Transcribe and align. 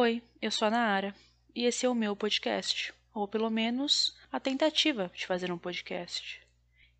Oi, 0.00 0.22
eu 0.40 0.48
sou 0.52 0.68
a 0.68 0.70
Naara 0.70 1.12
e 1.52 1.64
esse 1.64 1.84
é 1.84 1.88
o 1.88 1.94
meu 1.94 2.14
podcast, 2.14 2.94
ou 3.12 3.26
pelo 3.26 3.50
menos 3.50 4.16
a 4.30 4.38
tentativa 4.38 5.10
de 5.12 5.26
fazer 5.26 5.50
um 5.50 5.58
podcast. 5.58 6.40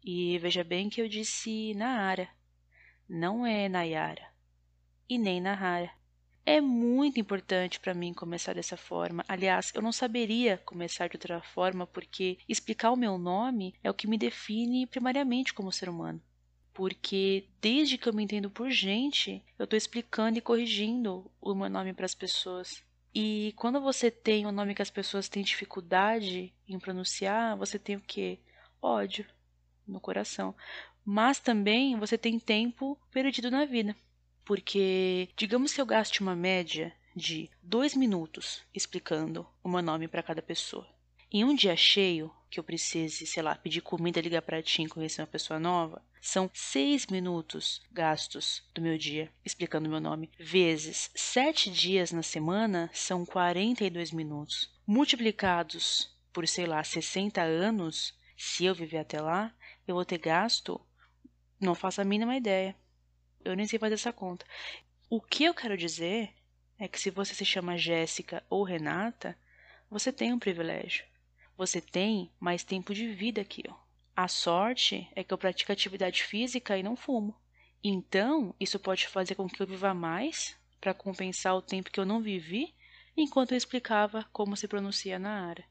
E 0.05 0.37
veja 0.39 0.65
bem 0.65 0.91
que 0.91 1.01
eu 1.01 1.09
disse 1.09 1.75
Naara, 1.75 2.29
não 3.09 3.47
é 3.47 3.69
Nayara 3.69 4.27
e 5.09 5.17
nem 5.17 5.41
Nahara. 5.41 5.93
É 6.45 6.61
muito 6.61 7.21
importante 7.21 7.79
para 7.79 7.95
mim 7.95 8.13
começar 8.13 8.53
dessa 8.53 8.77
forma. 8.77 9.25
Aliás, 9.29 9.71
eu 9.77 9.81
não 9.81 9.93
saberia 9.93 10.59
começar 10.65 11.07
de 11.07 11.15
outra 11.15 11.41
forma 11.41 11.87
porque 11.87 12.39
explicar 12.49 12.91
o 12.91 12.97
meu 12.97 13.17
nome 13.17 13.77
é 13.81 13.89
o 13.89 13.95
que 13.95 14.09
me 14.09 14.19
define 14.19 14.89
primariamente 14.89 15.55
como 15.55 15.71
ser 15.71 15.89
humano. 15.89 16.21
Porque 16.75 17.49
desde 17.61 17.97
que 17.97 18.09
eu 18.09 18.13
me 18.13 18.25
entendo 18.25 18.51
por 18.51 18.69
gente, 18.71 19.41
eu 19.57 19.65
estou 19.65 19.77
explicando 19.77 20.39
e 20.39 20.43
corrigindo 20.43 21.31
o 21.41 21.55
meu 21.55 21.71
nome 21.71 21.93
para 21.93 22.05
as 22.05 22.15
pessoas. 22.15 22.88
E 23.21 23.53
quando 23.57 23.81
você 23.81 24.13
tem 24.13 24.47
um 24.47 24.53
nome 24.53 24.77
que 24.77 24.81
as 24.81 24.91
pessoas 24.91 25.29
têm 25.29 25.43
dificuldade 25.43 26.55
em 26.69 26.79
pronunciar, 26.79 27.57
você 27.57 27.77
tem 27.77 27.97
o 27.97 28.01
quê? 28.01 28.39
Ódio 28.81 29.27
no 29.85 29.99
coração. 29.99 30.55
Mas 31.05 31.41
também 31.41 31.99
você 31.99 32.17
tem 32.17 32.39
tempo 32.39 32.97
perdido 33.11 33.51
na 33.51 33.65
vida. 33.65 33.97
Porque, 34.45 35.29
digamos 35.37 35.75
que 35.75 35.81
eu 35.81 35.85
gaste 35.85 36.21
uma 36.21 36.37
média 36.37 36.95
de 37.13 37.51
dois 37.61 37.97
minutos 37.97 38.63
explicando 38.73 39.45
o 39.65 39.69
meu 39.69 39.83
nome 39.83 40.07
para 40.07 40.23
cada 40.23 40.41
pessoa. 40.41 40.87
Em 41.29 41.43
um 41.43 41.57
dia 41.57 41.75
cheio, 41.75 42.33
que 42.49 42.61
eu 42.61 42.63
precise, 42.63 43.27
sei 43.27 43.43
lá, 43.43 43.57
pedir 43.57 43.81
comida, 43.81 44.21
ligar 44.21 44.43
para 44.43 44.63
ti, 44.63 44.87
conhecer 44.87 45.23
uma 45.23 45.27
pessoa 45.27 45.59
nova, 45.59 46.01
são 46.21 46.51
seis 46.55 47.07
minutos 47.07 47.81
gastos 47.91 48.63
do 48.75 48.81
meu 48.81 48.99
dia 48.99 49.33
explicando 49.45 49.89
meu 49.89 50.01
nome, 50.01 50.31
vezes 50.39 51.11
sete 51.15 51.71
dias 51.71 52.13
na 52.13 52.23
semana 52.23 52.91
são 52.93 53.25
42 53.25 54.13
minutos. 54.13 54.71
Multiplicados 54.87 56.17
por, 56.33 56.47
sei 56.47 56.67
lá, 56.67 56.83
60 56.83 57.43
anos, 57.43 58.15
se 58.37 58.65
eu 58.65 58.75
viver 58.75 58.99
até 58.99 59.21
lá, 59.21 59.55
eu 59.87 59.95
vou 59.95 60.05
ter 60.05 60.19
gasto, 60.19 60.81
não 61.61 61.75
faço 61.75 62.01
a 62.01 62.05
mínima 62.05 62.37
ideia, 62.37 62.77
eu 63.45 63.55
nem 63.57 63.67
sei 63.67 63.79
fazer 63.79 63.95
essa 63.95 64.13
conta. 64.13 64.45
O 65.11 65.21
que 65.21 65.45
eu 65.45 65.55
quero 65.55 65.77
dizer 65.77 66.35
é 66.79 66.87
que 66.87 67.01
se 67.01 67.11
você 67.11 67.35
se 67.35 67.45
chama 67.45 67.77
Jéssica 67.77 68.45
ou 68.49 68.63
Renata, 68.63 69.37
você 69.91 70.13
tem 70.13 70.33
um 70.33 70.39
privilégio. 70.39 71.05
Você 71.57 71.81
tem 71.81 72.31
mais 72.39 72.63
tempo 72.63 72.95
de 72.95 73.09
vida 73.09 73.45
que 73.45 73.67
eu. 73.67 73.75
A 74.21 74.27
sorte 74.27 75.09
é 75.15 75.23
que 75.23 75.33
eu 75.33 75.39
pratico 75.39 75.71
atividade 75.71 76.25
física 76.25 76.77
e 76.77 76.83
não 76.83 76.97
fumo. 76.97 77.37
Então, 77.85 78.53
isso 78.59 78.77
pode 78.77 79.07
fazer 79.07 79.37
com 79.37 79.49
que 79.49 79.63
eu 79.63 79.67
viva 79.69 79.95
mais 79.95 80.57
para 80.81 80.93
compensar 80.93 81.55
o 81.55 81.63
tempo 81.63 81.89
que 81.89 82.01
eu 82.01 82.05
não 82.05 82.21
vivi 82.21 82.75
enquanto 83.17 83.53
eu 83.53 83.57
explicava 83.57 84.29
como 84.33 84.57
se 84.57 84.67
pronuncia 84.67 85.21
na 85.21 85.47
área. 85.47 85.65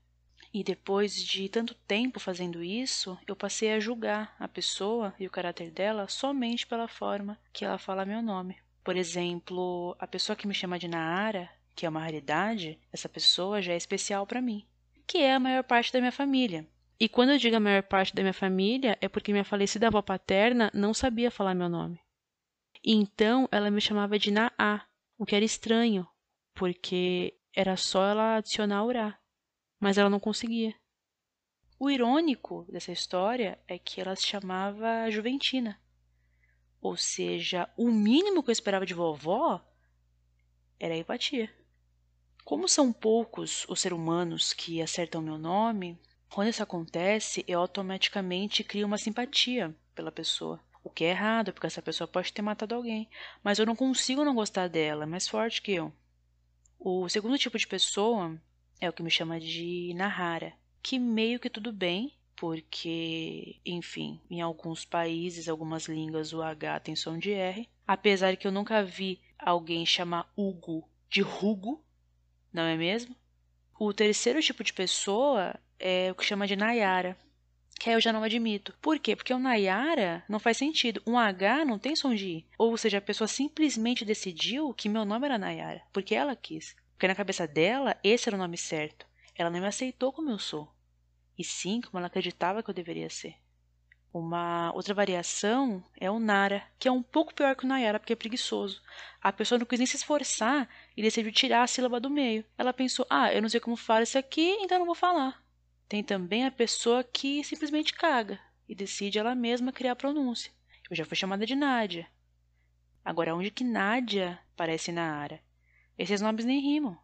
E 0.54 0.64
depois 0.64 1.22
de 1.22 1.50
tanto 1.50 1.76
tempo 1.76 2.22
fazendo 2.22 2.64
isso, 2.64 3.20
eu 3.28 3.36
passei 3.36 3.74
a 3.74 3.82
julgar 3.82 4.34
a 4.40 4.48
pessoa 4.48 5.14
e 5.20 5.28
o 5.28 5.30
caráter 5.30 5.70
dela 5.70 6.08
somente 6.08 6.66
pela 6.66 6.88
forma 6.88 7.38
que 7.52 7.66
ela 7.66 7.78
fala 7.78 8.06
meu 8.06 8.22
nome. 8.22 8.56
Por 8.82 8.96
exemplo, 8.96 9.94
a 10.00 10.08
pessoa 10.08 10.38
que 10.38 10.48
me 10.48 10.54
chama 10.54 10.80
de 10.80 10.88
Naara, 10.88 11.50
que 11.76 11.86
é 11.86 11.90
uma 11.90 12.00
raridade, 12.00 12.80
essa 12.94 13.10
pessoa 13.10 13.62
já 13.62 13.74
é 13.74 13.78
especial 13.78 14.26
para 14.26 14.42
mim, 14.42 14.66
que 15.06 15.18
é 15.18 15.34
a 15.34 15.40
maior 15.40 15.66
parte 15.66 15.92
da 15.92 16.00
minha 16.00 16.14
família. 16.14 16.66
E 17.00 17.08
quando 17.08 17.32
eu 17.32 17.38
digo 17.38 17.56
a 17.56 17.60
maior 17.60 17.84
parte 17.84 18.16
da 18.16 18.24
minha 18.24 18.34
família, 18.34 18.98
é 19.00 19.08
porque 19.08 19.32
minha 19.32 19.46
falecida 19.46 19.88
avó 19.88 20.02
paterna 20.02 20.72
não 20.74 20.94
sabia 20.94 21.30
falar 21.30 21.54
meu 21.54 21.70
nome. 21.70 22.00
Então 22.84 23.48
ela 23.52 23.70
me 23.70 23.82
chamava 23.82 24.18
de 24.18 24.32
Naa, 24.32 24.86
o 25.18 25.26
que 25.26 25.36
era 25.36 25.46
estranho, 25.46 26.08
porque 26.54 27.38
era 27.54 27.76
só 27.78 28.06
ela 28.06 28.38
adicionar 28.38 28.84
Urá 28.84 29.20
mas 29.80 29.98
ela 29.98 30.10
não 30.10 30.20
conseguia. 30.20 30.74
O 31.80 31.90
irônico 31.90 32.66
dessa 32.72 32.92
história 32.92 33.60
é 33.68 33.78
que 33.78 34.02
ela 34.02 34.16
se 34.16 34.26
chamava 34.26 35.10
Juventina. 35.12 35.80
Ou 36.82 36.98
seja, 36.98 37.70
o 37.78 37.92
mínimo 37.92 38.42
que 38.42 38.50
eu 38.50 38.54
esperava 38.54 38.86
de 38.86 38.94
vovó 38.94 39.64
era 40.80 40.94
a 40.94 40.98
empatia. 40.98 41.54
Como 42.44 42.68
são 42.68 42.92
poucos 42.94 43.66
os 43.68 43.80
seres 43.80 43.98
humanos 43.98 44.54
que 44.54 44.82
acertam 44.82 45.22
meu 45.22 45.38
nome, 45.38 46.00
quando 46.30 46.50
isso 46.50 46.64
acontece, 46.64 47.44
eu 47.48 47.60
automaticamente 47.60 48.64
crio 48.64 48.86
uma 48.86 48.98
simpatia 48.98 49.76
pela 49.96 50.12
pessoa. 50.12 50.60
O 50.84 50.90
que 50.90 51.04
é 51.04 51.10
errado, 51.10 51.52
porque 51.52 51.68
essa 51.68 51.82
pessoa 51.82 52.08
pode 52.08 52.32
ter 52.32 52.42
matado 52.42 52.76
alguém, 52.76 53.10
mas 53.44 53.60
eu 53.60 53.66
não 53.66 53.76
consigo 53.76 54.24
não 54.24 54.36
gostar 54.36 54.68
dela, 54.68 55.04
é 55.04 55.08
mais 55.08 55.28
forte 55.28 55.62
que 55.62 55.74
eu. 55.74 55.92
O 56.80 57.10
segundo 57.10 57.38
tipo 57.38 57.58
de 57.58 57.68
pessoa 57.68 58.40
é 58.80 58.88
o 58.88 58.94
que 58.94 59.04
me 59.04 59.10
chama 59.10 59.40
de 59.40 59.94
Nahara, 59.96 60.54
que 60.82 61.00
meio 61.00 61.40
que 61.40 61.50
tudo 61.50 61.74
bem, 61.74 62.14
porque, 62.36 63.60
enfim, 63.66 64.22
em 64.30 64.42
alguns 64.42 64.86
países, 64.86 65.50
algumas 65.50 65.88
línguas, 65.88 66.32
o 66.34 66.42
H 66.42 66.80
tem 66.82 66.96
som 66.96 67.18
de 67.18 67.32
R. 67.32 67.68
Apesar 67.86 68.38
que 68.38 68.46
eu 68.46 68.52
nunca 68.52 68.84
vi 68.84 69.20
alguém 69.40 69.86
chamar 69.86 70.32
Hugo 70.38 70.88
de 71.10 71.22
Rugo, 71.22 71.84
não 72.54 72.64
é 72.64 72.78
mesmo? 72.78 73.16
O 73.80 73.94
terceiro 73.94 74.42
tipo 74.42 74.64
de 74.64 74.74
pessoa 74.74 75.54
é 75.80 76.12
o 76.12 76.16
que 76.16 76.26
chama 76.26 76.48
de 76.48 76.56
Nayara, 76.56 77.16
que 77.80 77.90
aí 77.90 77.96
eu 77.96 78.02
já 78.02 78.12
não 78.12 78.24
admito. 78.24 78.74
Por 78.82 78.98
quê? 78.98 79.16
Porque 79.16 79.34
o 79.34 79.38
Nayara 79.38 80.24
não 80.28 80.40
faz 80.40 80.58
sentido. 80.58 81.02
Um 81.06 81.18
H 81.18 81.64
não 81.64 81.78
tem 81.78 81.96
som 81.96 82.16
de 82.16 82.28
I. 82.28 82.46
Ou 82.58 82.76
seja, 82.76 82.98
a 82.98 83.02
pessoa 83.02 83.28
simplesmente 83.28 84.04
decidiu 84.04 84.74
que 84.74 84.90
meu 84.90 85.06
nome 85.06 85.28
era 85.28 85.38
Nayara, 85.38 85.84
porque 85.94 86.16
ela 86.16 86.36
quis. 86.36 86.76
Porque 86.94 87.08
na 87.08 87.14
cabeça 87.14 87.48
dela, 87.48 87.96
esse 88.04 88.28
era 88.28 88.36
o 88.36 88.40
nome 88.40 88.58
certo. 88.58 89.06
Ela 89.36 89.52
não 89.52 89.60
me 89.60 89.68
aceitou 89.68 90.12
como 90.12 90.32
eu 90.32 90.40
sou, 90.40 90.68
e 91.38 91.44
sim 91.44 91.80
como 91.80 92.00
ela 92.00 92.08
acreditava 92.08 92.64
que 92.64 92.70
eu 92.72 92.74
deveria 92.74 93.12
ser. 93.12 93.36
Uma 94.12 94.72
outra 94.74 94.96
variação 94.96 95.84
é 96.00 96.10
o 96.10 96.18
Nara, 96.18 96.64
que 96.80 96.88
é 96.88 96.92
um 96.92 97.04
pouco 97.04 97.36
pior 97.36 97.56
que 97.56 97.66
o 97.66 97.68
Nayara, 97.68 98.00
porque 98.00 98.14
é 98.14 98.16
preguiçoso. 98.16 98.82
A 99.22 99.32
pessoa 99.32 99.60
não 99.60 99.66
quis 99.68 99.78
nem 99.78 99.86
se 99.86 99.98
esforçar 99.98 100.68
e 100.98 101.02
decidiu 101.04 101.32
tirar 101.32 101.62
a 101.62 101.68
sílaba 101.68 102.00
do 102.00 102.10
meio. 102.10 102.44
Ela 102.58 102.74
pensou: 102.74 103.06
ah, 103.08 103.32
eu 103.32 103.40
não 103.40 103.48
sei 103.48 103.60
como 103.60 103.78
falar 103.78 104.02
isso 104.02 104.18
aqui, 104.18 104.58
então 104.60 104.80
não 104.80 104.86
vou 104.86 104.96
falar. 104.96 105.40
Tem 105.88 106.04
também 106.04 106.44
a 106.44 106.52
pessoa 106.52 107.04
que 107.04 107.44
simplesmente 107.44 107.94
caga 107.94 108.40
e 108.68 108.74
decide 108.74 109.20
ela 109.20 109.36
mesma 109.36 109.72
criar 109.72 109.92
a 109.92 109.96
pronúncia. 109.96 110.52
Eu 110.90 110.96
já 110.96 111.06
fui 111.06 111.16
chamada 111.16 111.46
de 111.46 111.56
Nádia. 111.56 112.08
Agora, 113.06 113.36
onde 113.36 113.52
que 113.52 113.64
Nádia 113.64 114.40
parece 114.56 114.92
Naara? 114.92 115.40
Esses 115.98 116.20
nomes 116.20 116.44
nem 116.44 116.60
rimam. 116.60 116.98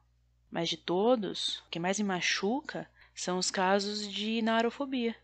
Mas 0.50 0.70
de 0.70 0.78
todos, 0.78 1.60
o 1.60 1.70
que 1.70 1.80
mais 1.80 2.00
me 2.00 2.06
machuca 2.06 2.90
são 3.16 3.38
os 3.38 3.50
casos 3.50 4.12
de 4.12 4.42
narofobia, 4.42 5.16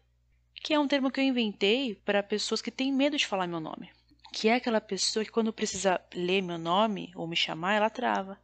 que 0.56 0.74
é 0.74 0.80
um 0.80 0.88
termo 0.88 1.12
que 1.12 1.20
eu 1.20 1.24
inventei 1.24 1.96
para 1.96 2.24
pessoas 2.24 2.62
que 2.62 2.72
têm 2.72 2.94
medo 2.94 3.18
de 3.18 3.28
falar 3.28 3.48
meu 3.48 3.60
nome. 3.60 3.92
Que 4.32 4.48
é 4.48 4.56
aquela 4.56 4.80
pessoa 4.80 5.26
que 5.26 5.32
quando 5.32 5.52
precisa 5.52 6.00
ler 6.14 6.42
meu 6.42 6.58
nome 6.58 7.12
ou 7.16 7.28
me 7.28 7.36
chamar, 7.36 7.74
ela 7.74 7.90
trava. 7.90 8.40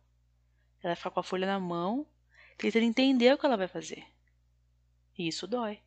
Ela 0.85 0.95
fica 0.95 1.09
com 1.09 1.19
a 1.19 1.23
folha 1.23 1.47
na 1.47 1.59
mão, 1.59 2.05
tentando 2.59 2.85
entender 2.85 3.33
o 3.33 3.39
que 3.39 3.45
ela 3.47 3.57
vai 3.57 3.67
fazer. 3.67 4.05
E 5.17 5.27
isso 5.27 5.47
dói. 5.47 5.79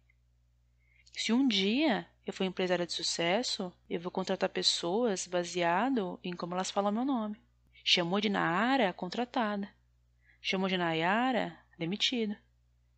Se 1.12 1.32
um 1.32 1.46
dia 1.46 2.04
eu 2.26 2.32
for 2.32 2.42
empresária 2.42 2.84
de 2.84 2.92
sucesso, 2.92 3.72
eu 3.88 4.00
vou 4.00 4.10
contratar 4.10 4.48
pessoas 4.48 5.28
baseado 5.28 6.18
em 6.24 6.34
como 6.34 6.54
elas 6.54 6.72
falam 6.72 6.90
meu 6.90 7.04
nome. 7.04 7.40
Chamou 7.84 8.20
de 8.20 8.28
Naara, 8.28 8.92
contratada. 8.92 9.72
Chamou 10.42 10.68
de 10.68 10.76
Nayara, 10.76 11.56
demitida. 11.78 12.36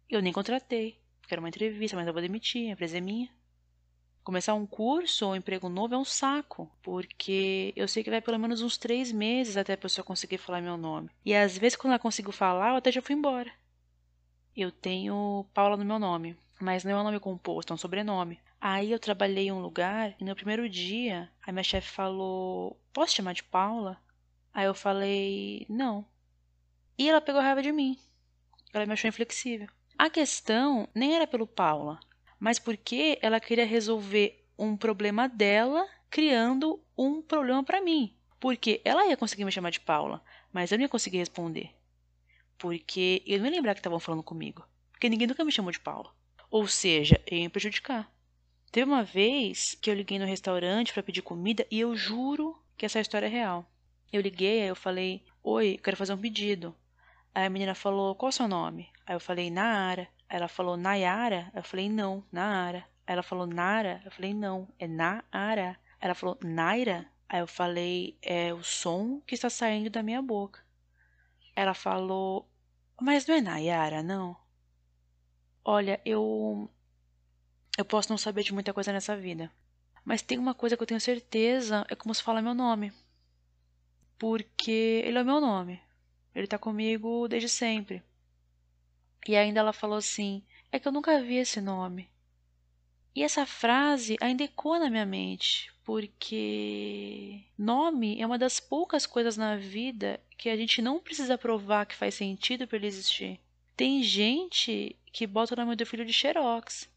Eu 0.09 0.23
nem 0.23 0.33
contratei, 0.33 0.99
porque 1.21 1.35
era 1.35 1.41
uma 1.41 1.51
entrevista, 1.51 1.99
mas 1.99 2.07
eu 2.07 2.15
vou 2.15 2.23
demitir, 2.23 2.71
a 2.71 2.73
empresa 2.73 2.97
é 2.97 3.01
minha. 3.03 3.29
Começar 4.23 4.55
um 4.55 4.67
curso 4.67 5.27
ou 5.27 5.33
um 5.33 5.37
emprego 5.37 5.69
novo 5.69 5.95
é 5.95 5.99
um 5.99 6.05
saco, 6.05 6.71
porque 6.83 7.73
eu 7.75 7.89
sei 7.89 8.05
que 8.05 8.11
vai 8.11 8.21
pelo 8.21 8.39
menos 8.39 8.61
uns 8.61 8.77
três 8.77 9.11
meses 9.11 9.57
até 9.57 9.73
a 9.73 9.79
pessoa 9.79 10.05
conseguir 10.05 10.39
falar 10.39 10.61
meu 10.61 10.77
nome. 10.77 11.11
E 11.25 11.35
às 11.35 11.57
vezes, 11.57 11.77
quando 11.77 11.93
ela 11.93 11.99
conseguiu 11.99 12.33
falar, 12.33 12.71
eu 12.71 12.77
até 12.77 12.93
já 12.93 13.01
fui 13.01 13.15
embora. 13.15 13.51
Eu 14.55 14.71
tenho 14.71 15.47
Paula 15.55 15.77
no 15.77 15.85
meu 15.85 15.99
nome, 15.99 16.37
mas 16.61 16.85
não 16.85 16.93
é 16.93 17.01
um 17.01 17.05
nome 17.05 17.19
composto, 17.19 17.73
é 17.73 17.75
um 17.75 17.79
sobrenome. 17.79 18.39
Aí 18.61 18.93
eu 18.93 18.99
trabalhei 18.99 19.47
em 19.47 19.53
um 19.53 19.63
lugar 19.63 20.15
e 20.21 20.25
no 20.25 20.35
primeiro 20.35 20.69
dia 20.69 21.31
a 21.47 21.51
minha 21.51 21.65
chefe 21.65 21.89
falou: 21.89 22.79
Posso 22.93 23.15
chamar 23.15 23.33
de 23.33 23.43
Paula? 23.43 23.99
Aí 24.53 24.67
eu 24.67 24.75
falei, 24.75 25.65
não. 25.69 26.05
E 26.99 27.09
ela 27.09 27.21
pegou 27.21 27.41
raiva 27.41 27.63
de 27.63 27.73
mim. 27.73 27.99
Ela 28.73 28.85
me 28.85 28.93
achou 28.93 29.09
inflexível. 29.09 29.69
A 29.97 30.11
questão 30.11 30.89
nem 30.95 31.15
era 31.15 31.27
pelo 31.27 31.47
Paula, 31.47 32.01
mas 32.41 32.59
porque 32.59 33.19
ela 33.21 33.39
queria 33.39 33.67
resolver 33.67 34.43
um 34.59 34.75
problema 34.77 35.29
dela 35.29 35.87
criando 36.09 36.83
um 36.97 37.21
problema 37.21 37.63
para 37.63 37.83
mim. 37.83 38.17
Porque 38.41 38.81
ela 38.85 39.07
ia 39.07 39.17
conseguir 39.17 39.45
me 39.45 39.53
chamar 39.53 39.71
de 39.71 39.81
Paula, 39.81 40.25
mas 40.51 40.73
eu 40.73 40.79
não 40.79 40.83
ia 40.83 40.89
conseguir 40.89 41.19
responder. 41.19 41.71
Porque 42.57 43.23
eu 43.27 43.39
não 43.39 43.47
ia 43.47 43.53
lembrar 43.53 43.75
que 43.75 43.81
estavam 43.81 44.01
falando 44.01 44.23
comigo. 44.23 44.67
Porque 44.91 45.09
ninguém 45.09 45.27
nunca 45.27 45.45
me 45.45 45.53
chamou 45.53 45.71
de 45.71 45.81
Paula. 45.81 46.11
Ou 46.51 46.67
seja, 46.67 47.21
eu 47.27 47.37
ia 47.37 47.45
me 47.45 47.49
prejudicar. 47.51 48.11
Teve 48.73 48.91
uma 48.91 49.05
vez 49.05 49.77
que 49.81 49.91
eu 49.91 49.95
liguei 49.95 50.19
no 50.19 50.27
restaurante 50.27 50.93
para 50.93 51.03
pedir 51.03 51.23
comida 51.23 51.67
e 51.71 51.81
eu 51.81 51.95
juro 51.95 52.61
que 52.77 52.87
essa 52.87 53.01
história 53.01 53.27
é 53.27 53.29
real. 53.29 53.71
Eu 54.13 54.21
liguei, 54.23 54.63
aí 54.63 54.69
eu 54.69 54.77
falei: 54.77 55.23
Oi, 55.43 55.79
quero 55.83 55.97
fazer 55.97 56.15
um 56.15 56.19
pedido. 56.19 56.75
Aí 57.35 57.45
a 57.45 57.51
menina 57.51 57.75
falou: 57.75 58.15
Qual 58.15 58.29
é 58.29 58.31
o 58.31 58.33
seu 58.33 58.49
nome? 58.49 58.89
Aí 59.07 59.15
eu 59.15 59.21
falei: 59.21 59.51
Naara. 59.51 60.09
Ela 60.31 60.47
falou: 60.47 60.77
Nayara? 60.77 61.51
Eu 61.53 61.65
falei: 61.65 61.91
Não, 61.91 62.25
Naara. 62.31 62.87
Ela 63.05 63.23
falou: 63.23 63.49
Nara? 63.49 64.01
Eu 64.05 64.13
falei: 64.13 64.33
Não, 64.33 64.69
é 64.79 64.87
Naara. 64.87 65.77
Ela 66.01 66.15
falou: 66.15 66.39
Naira? 66.41 67.11
Aí 67.29 67.41
eu 67.41 67.49
falei: 67.49 68.17
É 68.23 68.55
o 68.55 68.63
som 68.63 69.21
que 69.27 69.35
está 69.35 69.51
saindo 69.51 69.91
da 69.91 70.05
minha 70.05 70.23
boca. 70.23 70.65
Ela 71.57 71.75
falou: 71.75 72.49
Mas 73.01 73.27
não 73.27 73.35
é 73.35 73.41
Nayara, 73.41 74.05
não? 74.05 74.37
Olha, 75.65 76.01
eu. 76.05 76.71
Eu 77.77 77.85
posso 77.85 78.11
não 78.11 78.19
saber 78.19 78.45
de 78.45 78.55
muita 78.55 78.73
coisa 78.73 78.93
nessa 78.93 79.17
vida. 79.17 79.51
Mas 80.05 80.23
tem 80.23 80.39
uma 80.39 80.55
coisa 80.55 80.77
que 80.77 80.83
eu 80.83 80.87
tenho 80.87 81.01
certeza: 81.01 81.85
é 81.89 81.97
como 81.97 82.15
se 82.15 82.23
fala 82.23 82.41
meu 82.41 82.55
nome. 82.55 82.93
Porque 84.17 85.03
ele 85.05 85.19
é 85.19 85.23
o 85.23 85.25
meu 85.25 85.41
nome. 85.41 85.83
Ele 86.33 86.47
tá 86.47 86.57
comigo 86.57 87.27
desde 87.27 87.49
sempre. 87.49 88.01
E 89.27 89.37
ainda 89.37 89.61
ela 89.61 89.73
falou 89.73 89.99
assim: 89.99 90.43
É 90.73 90.79
que 90.79 90.89
eu 90.89 90.93
nunca 90.93 91.23
vi 91.23 91.37
esse 91.37 91.61
nome. 91.61 92.09
E 93.15 93.23
essa 93.23 93.45
frase 93.45 94.17
ainda 94.21 94.45
ecoa 94.45 94.79
na 94.79 94.89
minha 94.89 95.05
mente, 95.05 95.73
porque 95.85 97.43
nome 97.59 98.21
é 98.21 98.27
uma 98.27 98.39
das 98.39 98.61
poucas 98.61 99.05
coisas 99.05 99.37
na 99.37 99.57
vida 99.57 100.21
que 100.39 100.49
a 100.49 100.57
gente 100.57 100.81
não 100.81 101.01
precisa 101.01 101.37
provar 101.37 101.87
que 101.87 101.97
faz 101.97 102.15
sentido 102.15 102.67
para 102.67 102.77
ele 102.77 102.87
existir. 102.87 103.41
Tem 103.77 104.03
gente 104.03 104.97
que 105.13 105.27
bota 105.27 105.55
o 105.55 105.57
nome 105.57 105.75
do 105.75 105.85
filho 105.85 106.05
de 106.05 106.13
Xerox. 106.13 106.89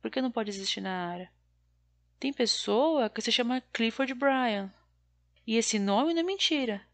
Por 0.00 0.10
que 0.10 0.22
não 0.22 0.30
pode 0.30 0.48
existir 0.48 0.80
na 0.80 1.08
área? 1.08 1.30
Tem 2.18 2.32
pessoa 2.32 3.10
que 3.10 3.20
se 3.20 3.30
chama 3.30 3.62
Clifford 3.72 4.14
Bryan. 4.14 4.72
E 5.46 5.56
esse 5.56 5.78
nome 5.78 6.14
não 6.14 6.20
é 6.20 6.24
mentira. 6.24 6.87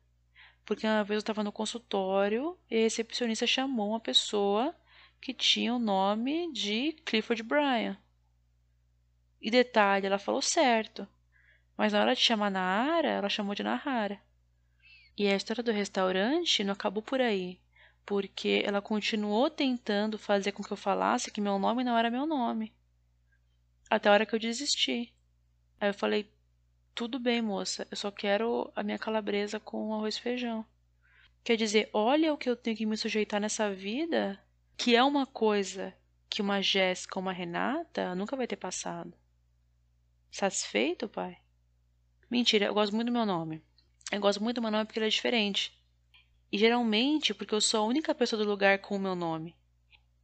Porque 0.65 0.87
uma 0.87 1.05
vez 1.05 1.17
eu 1.17 1.21
estava 1.21 1.45
no 1.45 1.53
consultório 1.53 2.59
e 2.71 2.77
a 2.77 2.81
recepcionista 2.81 3.47
chamou 3.47 3.91
uma 3.91 4.01
pessoa 4.01 4.75
que 5.21 5.35
tinha 5.35 5.75
o 5.75 5.79
nome 5.79 6.53
de 6.53 6.93
Clifford 7.05 7.43
Bryan. 7.43 7.97
E 9.41 9.51
detalhe, 9.51 10.07
ela 10.07 10.19
falou 10.19 10.41
certo. 10.41 11.07
Mas 11.77 11.93
na 11.93 12.01
hora 12.01 12.15
de 12.15 12.21
chamar 12.21 12.51
Nara, 12.51 13.09
ela 13.09 13.29
chamou 13.29 13.55
de 13.55 13.63
Nahara. 13.63 14.21
E 15.17 15.29
a 15.29 15.37
história 15.37 15.63
do 15.63 15.71
restaurante 15.71 16.65
não 16.65 16.73
acabou 16.73 17.03
por 17.03 17.21
aí, 17.21 17.61
porque 18.05 18.63
ela 18.65 18.83
continuou 18.83 19.51
tentando 19.51 20.19
fazer 20.19 20.53
com 20.53 20.63
que 20.63 20.73
eu 20.73 20.77
falasse 20.77 21.31
que 21.31 21.41
meu 21.41 21.59
nome 21.59 21.85
não 21.85 21.97
era 21.97 22.11
meu 22.11 22.27
nome. 22.27 22.75
Até 23.89 24.09
a 24.09 24.13
hora 24.13 24.27
que 24.27 24.35
eu 24.35 24.39
desisti. 24.39 25.15
Aí 25.81 25.91
eu 25.91 25.95
falei: 25.95 26.29
tudo 26.95 27.19
bem, 27.19 27.43
moça, 27.43 27.89
eu 27.91 27.97
só 27.97 28.11
quero 28.11 28.71
a 28.77 28.83
minha 28.83 28.99
calabresa 28.99 29.59
com 29.59 29.93
arroz 29.93 30.17
e 30.17 30.21
feijão. 30.21 30.65
Quer 31.43 31.57
dizer, 31.57 31.91
olha 31.93 32.33
o 32.33 32.39
que 32.39 32.49
eu 32.49 32.57
tenho 32.57 32.77
que 32.77 32.87
me 32.87 32.97
sujeitar 32.97 33.41
nessa 33.41 33.75
vida, 33.75 34.41
que 34.77 34.95
é 34.95 35.03
uma 35.03 35.27
coisa 35.27 35.93
que 36.31 36.41
uma 36.41 36.63
Jéssica 36.63 37.19
uma 37.19 37.33
Renata 37.33 38.15
nunca 38.15 38.37
vai 38.37 38.47
ter 38.47 38.57
passado. 38.57 39.13
Satisfeito, 40.31 41.09
pai? 41.09 41.37
Mentira, 42.31 42.67
eu 42.67 42.75
gosto 42.75 42.95
muito 42.95 43.07
do 43.07 43.13
meu 43.13 43.27
nome. 43.27 43.61
Eu 44.11 44.21
gosto 44.21 44.43
muito 44.43 44.57
do 44.57 44.63
meu 44.63 44.71
nome 44.71 44.85
porque 44.85 44.99
ele 44.99 45.07
é 45.07 45.11
diferente. 45.11 45.77
E 46.51 46.57
geralmente 46.57 47.35
porque 47.35 47.55
eu 47.55 47.61
sou 47.61 47.81
a 47.81 47.87
única 47.87 48.15
pessoa 48.15 48.43
do 48.43 48.49
lugar 48.49 48.79
com 48.79 48.97
o 48.97 49.01
meu 49.01 49.17
nome. 49.17 49.57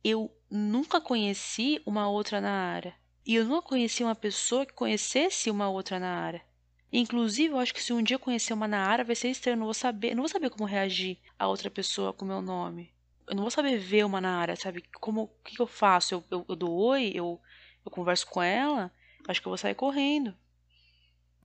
Eu 0.03 0.33
nunca 0.49 1.01
conheci 1.01 1.83
uma 1.85 2.09
outra 2.09 2.41
na 2.41 2.51
área. 2.51 2.95
E 3.27 3.35
eu 3.35 3.45
nunca 3.45 3.69
conheci 3.69 4.03
uma 4.03 4.15
pessoa 4.15 4.65
que 4.65 4.73
conhecesse 4.73 5.51
uma 5.51 5.69
outra 5.69 5.99
na 5.99 6.09
área. 6.09 6.50
Inclusive, 6.93 7.55
eu 7.55 7.59
acho 7.59 7.75
que 7.75 7.83
se 7.83 7.93
um 7.93 8.03
dia 8.03 8.17
eu 8.17 8.21
conhecer 8.21 8.53
uma 8.53 8.67
na 8.67 8.85
área 8.85 9.05
vai 9.05 9.15
ser 9.15 9.31
estranho. 9.31 9.55
Eu 9.55 9.59
não 9.59 9.67
vou 9.67 9.75
saber, 9.75 10.15
não 10.15 10.23
vou 10.23 10.29
saber 10.29 10.51
como 10.51 10.65
reagir 10.65 11.19
a 11.39 11.47
outra 11.47 11.71
pessoa 11.71 12.13
com 12.13 12.25
o 12.25 12.29
meu 12.29 12.43
nome. 12.43 12.93
Eu 13.27 13.37
não 13.37 13.43
vou 13.43 13.51
saber 13.51 13.79
ver 13.79 14.05
uma 14.05 14.21
na 14.21 14.39
área, 14.39 14.57
sabe? 14.57 14.83
Como, 15.01 15.23
o 15.23 15.29
que, 15.45 15.55
que 15.57 15.63
eu 15.63 15.67
faço? 15.67 16.15
Eu, 16.15 16.25
eu, 16.31 16.47
eu 16.49 16.57
dou 16.57 16.73
oi, 16.73 17.13
eu, 17.15 17.41
eu 17.85 17.91
converso 17.91 18.27
com 18.27 18.43
ela, 18.43 18.93
Acho 19.29 19.41
que 19.41 19.47
eu 19.47 19.51
vou 19.51 19.59
sair 19.59 19.75
correndo. 19.75 20.37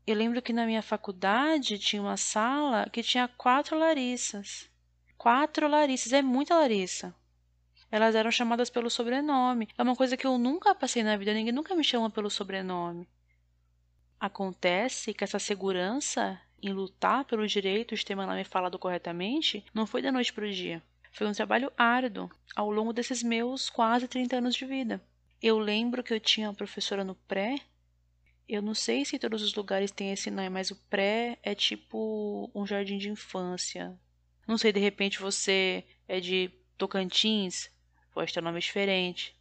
Eu 0.08 0.16
lembro 0.16 0.42
que 0.42 0.54
na 0.54 0.66
minha 0.66 0.82
faculdade 0.82 1.80
tinha 1.80 2.02
uma 2.02 2.18
sala 2.18 2.88
que 2.90 3.04
tinha 3.04 3.28
quatro 3.28 3.78
Larissas. 3.78 4.70
Quatro 5.18 5.68
Larissas, 5.68 6.14
é 6.14 6.22
muita 6.22 6.56
Larissa. 6.56 7.16
Elas 7.92 8.16
eram 8.16 8.32
chamadas 8.32 8.70
pelo 8.70 8.90
sobrenome. 8.90 9.68
É 9.78 9.84
uma 9.84 9.96
coisa 9.96 10.18
que 10.18 10.26
eu 10.26 10.38
nunca 10.38 10.76
passei 10.76 11.04
na 11.04 11.18
vida, 11.18 11.34
ninguém 11.34 11.54
nunca 11.54 11.76
me 11.76 11.84
chama 11.84 12.10
pelo 12.10 12.30
sobrenome. 12.30 13.08
Acontece 14.26 15.14
que 15.14 15.24
essa 15.24 15.40
segurança 15.40 16.42
em 16.62 16.74
lutar 16.74 17.26
pelo 17.26 17.46
direito 17.48 17.96
de 17.96 18.06
ter 18.06 18.16
meu 18.16 18.26
nome 18.26 18.44
falado 18.44 18.80
corretamente 18.80 19.64
não 19.74 19.86
foi 19.86 20.02
da 20.02 20.12
noite 20.12 20.34
para 20.34 20.46
o 20.46 20.52
dia. 20.52 20.82
Foi 21.12 21.28
um 21.28 21.32
trabalho 21.32 21.72
árduo 21.78 22.30
ao 22.56 22.72
longo 22.72 22.92
desses 22.92 23.22
meus 23.22 23.70
quase 23.70 24.08
30 24.08 24.38
anos 24.38 24.56
de 24.56 24.66
vida. 24.66 25.02
Eu 25.42 25.60
lembro 25.60 26.04
que 26.04 26.14
eu 26.14 26.20
tinha 26.20 26.48
uma 26.48 26.56
professora 26.56 27.04
no 27.04 27.16
pré 27.16 27.60
eu 28.48 28.62
não 28.62 28.76
sei 28.76 29.04
se 29.04 29.18
todos 29.18 29.42
os 29.42 29.56
lugares 29.56 29.90
têm 29.90 30.12
esse 30.12 30.30
nome, 30.30 30.50
mas 30.50 30.70
o 30.70 30.76
pré 30.76 31.40
é 31.42 31.56
tipo 31.56 32.50
um 32.54 32.66
jardim 32.66 32.98
de 33.00 33.10
infância. 33.10 33.98
Não 34.48 34.56
sei, 34.56 34.72
de 34.72 34.80
repente 34.80 35.20
você 35.20 35.84
é 36.08 36.20
de 36.20 36.52
Tocantins, 36.78 37.72
pode 38.14 38.32
ter 38.32 38.40
um 38.40 38.44
nome 38.44 38.60
diferente. 38.60 39.36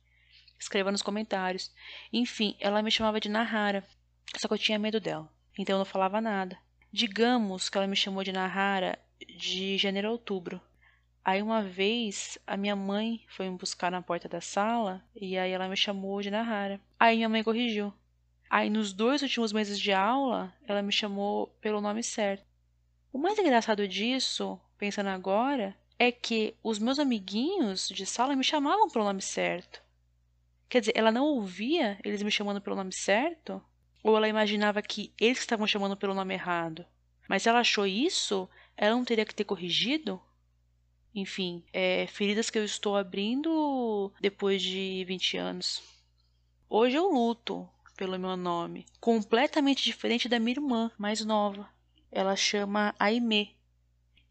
Escreva 0.58 0.90
nos 0.90 1.02
comentários. 1.02 1.70
Enfim, 2.10 2.56
ela 2.58 2.80
me 2.80 2.90
chamava 2.90 3.20
de 3.20 3.28
Nahara, 3.28 3.86
só 4.36 4.48
que 4.48 4.54
eu 4.54 4.58
tinha 4.58 4.78
medo 4.78 5.00
dela, 5.00 5.28
então 5.58 5.74
eu 5.74 5.78
não 5.78 5.84
falava 5.84 6.20
nada. 6.20 6.58
Digamos 6.92 7.68
que 7.68 7.76
ela 7.76 7.86
me 7.86 7.96
chamou 7.96 8.22
de 8.22 8.32
Nahara 8.32 8.98
de 9.36 9.76
janeiro 9.78 10.08
a 10.08 10.12
outubro. 10.12 10.60
Aí 11.24 11.40
uma 11.40 11.62
vez 11.62 12.38
a 12.46 12.56
minha 12.56 12.76
mãe 12.76 13.24
foi 13.28 13.48
me 13.48 13.56
buscar 13.56 13.90
na 13.90 14.02
porta 14.02 14.28
da 14.28 14.40
sala 14.40 15.02
e 15.14 15.38
aí 15.38 15.50
ela 15.50 15.68
me 15.68 15.76
chamou 15.76 16.20
de 16.20 16.30
Nahara. 16.30 16.80
Aí 16.98 17.16
minha 17.16 17.28
mãe 17.28 17.42
corrigiu. 17.42 17.92
Aí, 18.54 18.70
nos 18.70 18.92
dois 18.92 19.20
últimos 19.20 19.52
meses 19.52 19.80
de 19.80 19.92
aula, 19.92 20.54
ela 20.64 20.80
me 20.80 20.92
chamou 20.92 21.48
pelo 21.60 21.80
nome 21.80 22.04
certo. 22.04 22.46
O 23.12 23.18
mais 23.18 23.36
engraçado 23.36 23.88
disso, 23.88 24.60
pensando 24.78 25.08
agora, 25.08 25.76
é 25.98 26.12
que 26.12 26.54
os 26.62 26.78
meus 26.78 27.00
amiguinhos 27.00 27.88
de 27.88 28.06
sala 28.06 28.36
me 28.36 28.44
chamavam 28.44 28.88
pelo 28.88 29.04
nome 29.04 29.22
certo. 29.22 29.82
Quer 30.68 30.78
dizer, 30.78 30.92
ela 30.94 31.10
não 31.10 31.24
ouvia 31.24 31.98
eles 32.04 32.22
me 32.22 32.30
chamando 32.30 32.60
pelo 32.60 32.76
nome 32.76 32.92
certo? 32.92 33.60
Ou 34.04 34.18
ela 34.18 34.28
imaginava 34.28 34.82
que 34.82 35.14
eles 35.18 35.38
estavam 35.38 35.66
chamando 35.66 35.96
pelo 35.96 36.12
nome 36.12 36.34
errado? 36.34 36.84
Mas 37.26 37.46
ela 37.46 37.60
achou 37.60 37.86
isso, 37.86 38.46
ela 38.76 38.94
não 38.94 39.02
teria 39.02 39.24
que 39.24 39.34
ter 39.34 39.44
corrigido? 39.44 40.20
Enfim, 41.14 41.64
é, 41.72 42.06
feridas 42.08 42.50
que 42.50 42.58
eu 42.58 42.64
estou 42.66 42.98
abrindo 42.98 44.12
depois 44.20 44.60
de 44.60 45.02
20 45.08 45.38
anos. 45.38 45.82
Hoje 46.68 46.96
eu 46.96 47.08
luto, 47.08 47.66
pelo 47.96 48.18
meu 48.18 48.36
nome, 48.36 48.84
completamente 49.00 49.82
diferente 49.82 50.28
da 50.28 50.38
minha 50.38 50.56
irmã 50.56 50.90
mais 50.98 51.24
nova. 51.24 51.66
Ela 52.12 52.36
chama 52.36 52.94
Aimee. 52.98 53.56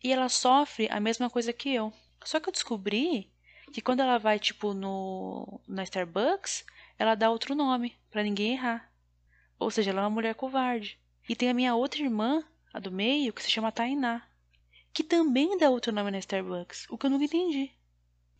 E 0.04 0.14
ela 0.14 0.30
sofre 0.30 0.88
a 0.92 1.00
mesma 1.00 1.32
coisa 1.32 1.52
que 1.52 1.74
eu. 1.74 1.92
Só 2.24 2.40
que 2.40 2.48
eu 2.48 2.54
descobri 2.54 3.28
que 3.72 3.82
quando 3.82 4.02
ela 4.02 4.20
vai 4.20 4.38
tipo 4.38 4.72
no 4.72 5.60
na 5.68 5.82
Starbucks, 5.82 6.64
ela 7.00 7.16
dá 7.16 7.32
outro 7.32 7.56
nome 7.56 7.96
para 8.12 8.22
ninguém 8.22 8.54
errar. 8.54 8.93
Ou 9.64 9.72
seja, 9.72 9.92
ela 9.92 10.02
é 10.02 10.04
uma 10.04 10.10
mulher 10.10 10.36
covarde. 10.36 11.00
E 11.28 11.36
tem 11.36 11.50
a 11.50 11.54
minha 11.54 11.74
outra 11.74 12.02
irmã, 12.02 12.44
a 12.74 12.80
do 12.80 12.92
meio, 12.92 13.32
que 13.32 13.42
se 13.42 13.50
chama 13.50 13.72
Tainá, 13.72 14.22
que 14.94 15.04
também 15.04 15.58
dá 15.58 15.70
outro 15.70 15.94
nome 15.94 16.12
na 16.12 16.20
Starbucks, 16.20 16.86
o 16.90 16.98
que 16.98 17.06
eu 17.06 17.10
nunca 17.10 17.26
entendi. 17.26 17.72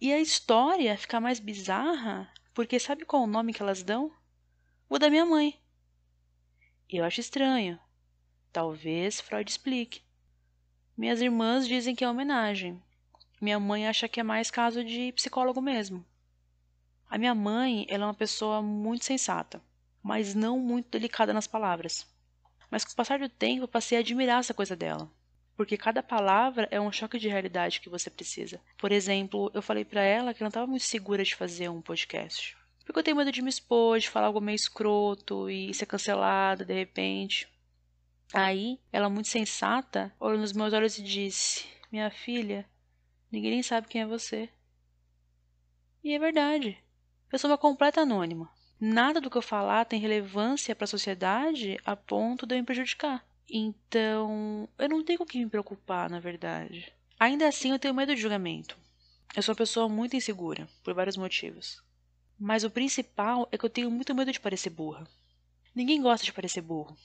E 0.02 0.12
a 0.12 0.20
história 0.20 0.98
fica 0.98 1.22
mais 1.22 1.40
bizarra, 1.40 2.30
porque 2.54 2.78
sabe 2.78 3.06
qual 3.06 3.24
o 3.24 3.28
nome 3.28 3.54
que 3.54 3.62
elas 3.62 3.84
dão? 3.84 4.12
o 4.90 5.00
da 5.00 5.10
minha 5.10 5.26
mãe. 5.26 5.60
Eu 6.90 7.04
acho 7.04 7.20
estranho. 7.20 7.80
Talvez 8.52 9.20
Freud 9.22 9.50
explique. 9.50 10.04
Minhas 10.96 11.22
irmãs 11.22 11.68
dizem 11.68 11.96
que 11.96 12.04
é 12.04 12.10
homenagem. 12.10 12.80
Minha 13.42 13.60
mãe 13.60 13.88
acha 13.88 14.08
que 14.08 14.20
é 14.20 14.24
mais 14.24 14.52
caso 14.52 14.84
de 14.84 15.12
psicólogo 15.14 15.62
mesmo. 15.62 16.06
A 17.10 17.18
minha 17.18 17.34
mãe, 17.34 17.88
ela 17.90 18.04
é 18.04 18.08
uma 18.08 18.14
pessoa 18.14 18.62
muito 18.62 19.06
sensata, 19.06 19.60
mas 20.04 20.36
não 20.36 20.60
muito 20.60 20.90
delicada 20.90 21.34
nas 21.34 21.48
palavras. 21.48 22.06
Mas 22.70 22.84
com 22.84 22.92
o 22.92 22.96
passar 22.96 23.20
do 23.20 23.30
tempo, 23.30 23.68
passei 23.68 23.98
a 23.98 24.02
admirar 24.02 24.42
essa 24.42 24.54
coisa 24.54 24.76
dela, 24.76 25.10
porque 25.56 25.78
cada 25.78 26.04
palavra 26.04 26.68
é 26.70 26.82
um 26.82 26.92
choque 26.92 27.18
de 27.18 27.30
realidade 27.30 27.80
que 27.80 27.90
você 27.90 28.10
precisa. 28.10 28.60
Por 28.78 28.92
exemplo, 28.92 29.50
eu 29.54 29.62
falei 29.62 29.86
para 29.86 30.02
ela 30.02 30.34
que 30.34 30.42
não 30.42 30.50
estava 30.50 30.68
muito 30.68 30.84
segura 30.84 31.24
de 31.24 31.36
fazer 31.36 31.70
um 31.70 31.82
podcast. 31.82 32.58
Porque 32.86 33.00
eu 33.00 33.04
tenho 33.04 33.16
medo 33.16 33.32
de 33.32 33.42
me 33.42 33.50
expor, 33.50 33.98
de 33.98 34.10
falar 34.10 34.28
algo 34.28 34.42
meio 34.42 34.56
escroto 34.56 35.50
e 35.50 35.74
ser 35.74 35.86
cancelada 35.86 36.66
de 36.66 36.74
repente. 36.74 37.48
Aí, 38.34 38.80
ela 38.92 39.10
muito 39.10 39.30
sensata, 39.30 40.14
olhou 40.20 40.40
nos 40.40 40.52
meus 40.52 40.74
olhos 40.74 40.98
e 40.98 41.04
disse: 41.04 41.66
Minha 41.92 42.10
filha, 42.10 42.68
ninguém 43.32 43.52
nem 43.52 43.64
sabe 43.64 43.88
quem 43.88 44.02
é 44.02 44.08
você. 44.08 44.50
E 46.04 46.14
é 46.14 46.20
verdade. 46.20 46.78
Eu 47.32 47.40
sou 47.40 47.50
uma 47.50 47.58
completa 47.58 48.02
anônima. 48.02 48.52
Nada 48.80 49.22
do 49.22 49.30
que 49.30 49.38
eu 49.38 49.42
falar 49.42 49.86
tem 49.86 50.00
relevância 50.00 50.76
para 50.76 50.86
a 50.86 50.88
sociedade 50.88 51.80
a 51.86 51.96
ponto 51.96 52.46
de 52.46 52.56
eu 52.56 52.60
me 52.60 52.66
prejudicar. 52.66 53.26
Então, 53.50 54.68
eu 54.78 54.90
não 54.90 55.04
tenho 55.04 55.20
com 55.20 55.24
o 55.24 55.28
que 55.28 55.38
me 55.38 55.50
preocupar, 55.50 56.10
na 56.10 56.20
verdade. 56.20 56.92
Ainda 57.20 57.48
assim, 57.48 57.72
eu 57.72 57.80
tenho 57.80 57.94
medo 57.94 58.14
de 58.14 58.22
julgamento. 58.22 58.78
Eu 59.36 59.42
sou 59.42 59.54
uma 59.54 59.58
pessoa 59.58 59.88
muito 59.88 60.16
insegura, 60.16 60.68
por 60.84 60.94
vários 60.94 61.18
motivos. 61.18 61.82
Mas 62.40 62.64
o 62.64 62.70
principal 62.70 63.48
é 63.52 63.58
que 63.58 63.66
eu 63.66 63.70
tenho 63.70 63.90
muito 63.90 64.14
medo 64.14 64.32
de 64.32 64.40
parecer 64.40 64.70
burra. 64.70 65.08
Ninguém 65.74 66.02
gosta 66.02 66.26
de 66.26 66.34
parecer 66.34 66.62
burro, 66.62 66.96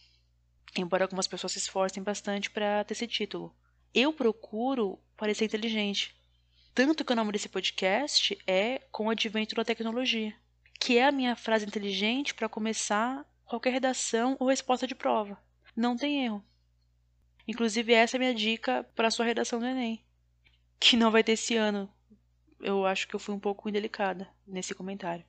embora 0.77 1.05
algumas 1.05 1.27
pessoas 1.27 1.53
se 1.53 1.59
esforcem 1.59 2.03
bastante 2.03 2.51
para 2.51 2.85
ter 2.85 2.95
esse 2.95 3.07
título. 3.07 3.55
Eu 3.95 4.13
procuro 4.13 4.99
parecer 5.17 5.45
inteligente. 5.45 6.15
Tanto 6.75 7.05
que 7.05 7.13
o 7.13 7.17
nome 7.17 7.33
desse 7.33 7.49
podcast 7.49 8.39
é 8.47 8.81
Com 8.91 9.07
o 9.07 9.11
Advento 9.11 9.55
da 9.55 9.65
Tecnologia, 9.65 10.35
que 10.79 10.99
é 10.99 11.07
a 11.07 11.13
minha 11.13 11.35
frase 11.35 11.67
inteligente 11.67 12.35
para 12.35 12.49
começar 12.49 13.25
qualquer 13.45 13.73
redação 13.73 14.37
ou 14.39 14.49
resposta 14.49 14.87
de 14.87 14.95
prova. 14.95 15.39
Não 15.75 15.97
tem 15.97 16.25
erro. 16.25 16.45
Inclusive, 17.47 17.95
essa 17.95 18.17
é 18.17 18.19
a 18.19 18.21
minha 18.21 18.35
dica 18.35 18.85
para 18.95 19.09
a 19.09 19.11
sua 19.11 19.25
redação 19.25 19.59
do 19.59 19.67
Enem, 19.67 20.05
que 20.79 20.97
não 20.97 21.11
vai 21.11 21.25
ter 21.25 21.33
esse 21.33 21.57
ano. 21.57 21.91
Eu 22.61 22.85
acho 22.85 23.09
que 23.09 23.15
eu 23.15 23.21
fui 23.21 23.35
um 23.35 23.41
pouco 23.41 23.69
indelicada 23.69 24.29
nesse 24.47 24.75
comentário. 24.75 25.25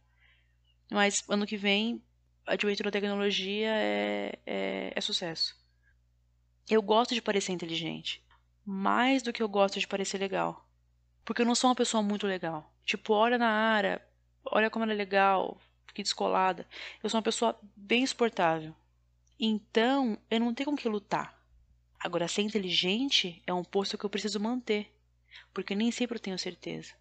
Mas 0.91 1.23
ano 1.29 1.45
que 1.45 1.55
vem, 1.55 2.03
Advento 2.45 2.83
da 2.83 2.91
Tecnologia 2.91 3.69
é, 3.69 4.39
é, 4.45 4.93
é 4.95 5.01
sucesso. 5.01 5.55
Eu 6.69 6.81
gosto 6.81 7.15
de 7.15 7.21
parecer 7.21 7.51
inteligente, 7.51 8.23
mais 8.65 9.23
do 9.23 9.31
que 9.31 9.41
eu 9.41 9.47
gosto 9.47 9.79
de 9.79 9.87
parecer 9.87 10.17
legal. 10.17 10.67
Porque 11.23 11.41
eu 11.41 11.45
não 11.45 11.55
sou 11.55 11.69
uma 11.69 11.75
pessoa 11.75 12.03
muito 12.03 12.27
legal. 12.27 12.73
Tipo, 12.83 13.13
olha 13.13 13.37
na 13.37 13.49
área, 13.49 14.01
olha 14.45 14.69
como 14.69 14.83
ela 14.83 14.93
é 14.93 14.95
legal, 14.95 15.59
que 15.93 16.03
descolada. 16.03 16.67
Eu 17.03 17.09
sou 17.09 17.17
uma 17.17 17.23
pessoa 17.23 17.59
bem 17.75 18.03
exportável. 18.03 18.75
Então, 19.39 20.17
eu 20.29 20.39
não 20.39 20.53
tenho 20.53 20.69
com 20.69 20.75
que 20.75 20.89
lutar. 20.89 21.37
Agora, 21.99 22.27
ser 22.27 22.41
inteligente 22.41 23.41
é 23.45 23.53
um 23.53 23.63
posto 23.63 23.97
que 23.97 24.05
eu 24.05 24.09
preciso 24.09 24.39
manter, 24.39 24.93
porque 25.53 25.75
nem 25.75 25.91
sempre 25.91 26.17
eu 26.17 26.21
tenho 26.21 26.39
certeza. 26.39 26.93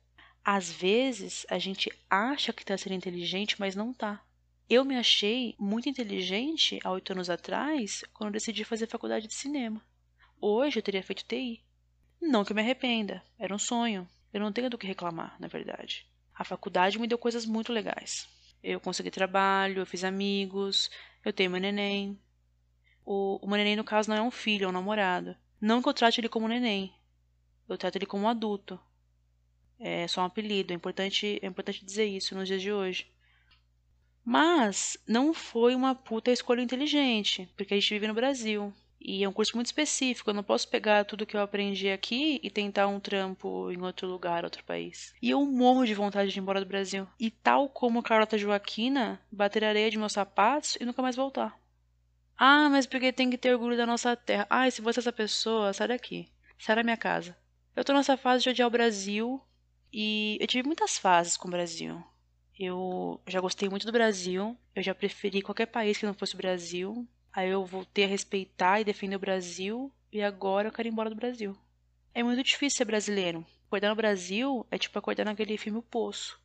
Às 0.44 0.70
vezes, 0.70 1.46
a 1.48 1.58
gente 1.58 1.90
acha 2.08 2.52
que 2.52 2.62
está 2.62 2.76
sendo 2.76 2.94
inteligente, 2.94 3.56
mas 3.58 3.76
não 3.76 3.90
está. 3.90 4.22
Eu 4.68 4.84
me 4.84 4.96
achei 4.96 5.54
muito 5.58 5.88
inteligente 5.88 6.78
há 6.84 6.90
oito 6.90 7.12
anos 7.12 7.30
atrás, 7.30 8.04
quando 8.12 8.32
decidi 8.32 8.64
fazer 8.64 8.86
faculdade 8.86 9.26
de 9.26 9.34
cinema. 9.34 9.82
Hoje 10.40 10.78
eu 10.78 10.82
teria 10.82 11.02
feito 11.02 11.24
TI. 11.24 11.62
Não 12.20 12.44
que 12.44 12.52
eu 12.52 12.56
me 12.56 12.62
arrependa, 12.62 13.22
era 13.38 13.54
um 13.54 13.58
sonho. 13.58 14.08
Eu 14.32 14.40
não 14.40 14.52
tenho 14.52 14.68
do 14.68 14.78
que 14.78 14.86
reclamar, 14.86 15.36
na 15.40 15.48
verdade. 15.48 16.06
A 16.38 16.44
faculdade 16.44 17.00
me 17.00 17.08
deu 17.08 17.18
coisas 17.18 17.44
muito 17.44 17.72
legais. 17.72 18.28
Eu 18.62 18.78
consegui 18.78 19.10
trabalho, 19.10 19.80
eu 19.80 19.86
fiz 19.86 20.04
amigos, 20.04 20.88
eu 21.24 21.32
tenho 21.32 21.50
meu 21.50 21.60
neném. 21.60 22.16
O, 23.04 23.40
o 23.42 23.48
meu 23.48 23.56
neném, 23.56 23.74
no 23.74 23.82
caso, 23.82 24.08
não 24.08 24.16
é 24.16 24.22
um 24.22 24.30
filho, 24.30 24.64
é 24.64 24.68
um 24.68 24.72
namorado. 24.72 25.36
Não 25.60 25.82
que 25.82 25.88
eu 25.88 25.92
trate 25.92 26.20
ele 26.20 26.28
como 26.28 26.46
neném. 26.46 26.94
Eu 27.68 27.76
trato 27.76 27.96
ele 27.96 28.06
como 28.06 28.22
um 28.22 28.28
adulto. 28.28 28.78
É 29.80 30.06
só 30.06 30.20
um 30.20 30.26
apelido. 30.26 30.72
É 30.72 30.76
importante, 30.76 31.40
é 31.42 31.46
importante 31.46 31.84
dizer 31.84 32.04
isso 32.04 32.36
nos 32.36 32.46
dias 32.46 32.62
de 32.62 32.72
hoje. 32.72 33.12
Mas 34.24 34.96
não 35.08 35.34
foi 35.34 35.74
uma 35.74 35.92
puta 35.92 36.30
escolha 36.30 36.62
inteligente, 36.62 37.52
porque 37.56 37.74
a 37.74 37.76
gente 37.80 37.90
vive 37.90 38.06
no 38.06 38.14
Brasil. 38.14 38.72
E 39.00 39.22
é 39.22 39.28
um 39.28 39.32
curso 39.32 39.54
muito 39.54 39.66
específico, 39.66 40.30
eu 40.30 40.34
não 40.34 40.42
posso 40.42 40.68
pegar 40.68 41.04
tudo 41.04 41.24
que 41.24 41.36
eu 41.36 41.40
aprendi 41.40 41.88
aqui 41.88 42.40
e 42.42 42.50
tentar 42.50 42.88
um 42.88 42.98
trampo 42.98 43.70
em 43.70 43.80
outro 43.80 44.08
lugar, 44.08 44.44
outro 44.44 44.64
país. 44.64 45.14
E 45.22 45.30
eu 45.30 45.44
morro 45.44 45.86
de 45.86 45.94
vontade 45.94 46.30
de 46.32 46.38
ir 46.38 46.42
embora 46.42 46.60
do 46.60 46.66
Brasil. 46.66 47.06
E 47.18 47.30
tal 47.30 47.68
como 47.68 48.02
Carlota 48.02 48.36
Joaquina, 48.36 49.20
bater 49.30 49.64
areia 49.64 49.90
de 49.90 49.98
meus 49.98 50.12
sapatos 50.12 50.76
e 50.80 50.84
nunca 50.84 51.00
mais 51.00 51.16
voltar. 51.16 51.58
Ah, 52.36 52.68
mas 52.68 52.86
porque 52.86 53.12
tem 53.12 53.30
que 53.30 53.38
ter 53.38 53.52
orgulho 53.52 53.76
da 53.76 53.86
nossa 53.86 54.14
terra. 54.16 54.46
Ah, 54.48 54.70
se 54.70 54.80
você 54.80 54.98
é 54.98 55.02
essa 55.02 55.12
pessoa, 55.12 55.72
sai 55.72 55.88
daqui. 55.88 56.28
Sai 56.58 56.76
da 56.76 56.82
minha 56.82 56.96
casa. 56.96 57.36
Eu 57.74 57.84
tô 57.84 57.92
nessa 57.92 58.16
fase 58.16 58.42
de 58.42 58.50
odiar 58.50 58.68
o 58.68 58.70
Brasil 58.70 59.40
e 59.92 60.36
eu 60.40 60.46
tive 60.46 60.66
muitas 60.66 60.98
fases 60.98 61.36
com 61.36 61.48
o 61.48 61.50
Brasil. 61.50 62.02
Eu 62.58 63.20
já 63.26 63.40
gostei 63.40 63.68
muito 63.68 63.86
do 63.86 63.92
Brasil, 63.92 64.56
eu 64.74 64.82
já 64.82 64.94
preferi 64.94 65.40
qualquer 65.40 65.66
país 65.66 65.96
que 65.96 66.06
não 66.06 66.14
fosse 66.14 66.34
o 66.34 66.38
Brasil. 66.38 67.06
Aí 67.32 67.50
eu 67.50 67.64
voltei 67.64 68.04
a 68.04 68.08
respeitar 68.08 68.80
e 68.80 68.84
defender 68.84 69.16
o 69.16 69.20
Brasil, 69.20 69.92
e 70.12 70.22
agora 70.22 70.68
eu 70.68 70.72
quero 70.72 70.88
ir 70.88 70.92
embora 70.92 71.10
do 71.10 71.16
Brasil. 71.16 71.56
É 72.14 72.22
muito 72.22 72.42
difícil 72.42 72.78
ser 72.78 72.84
brasileiro. 72.84 73.46
Acordar 73.66 73.90
no 73.90 73.96
Brasil 73.96 74.66
é 74.70 74.78
tipo 74.78 74.98
acordar 74.98 75.24
naquele 75.24 75.58
filme 75.58 75.78
O 75.78 75.82
Poço. 75.82 76.40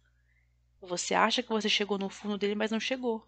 Você 0.81 1.13
acha 1.15 1.41
que 1.41 1.49
você 1.49 1.69
chegou 1.69 1.97
no 1.97 2.09
fundo 2.09 2.37
dele, 2.37 2.55
mas 2.55 2.69
não 2.69 2.79
chegou. 2.79 3.25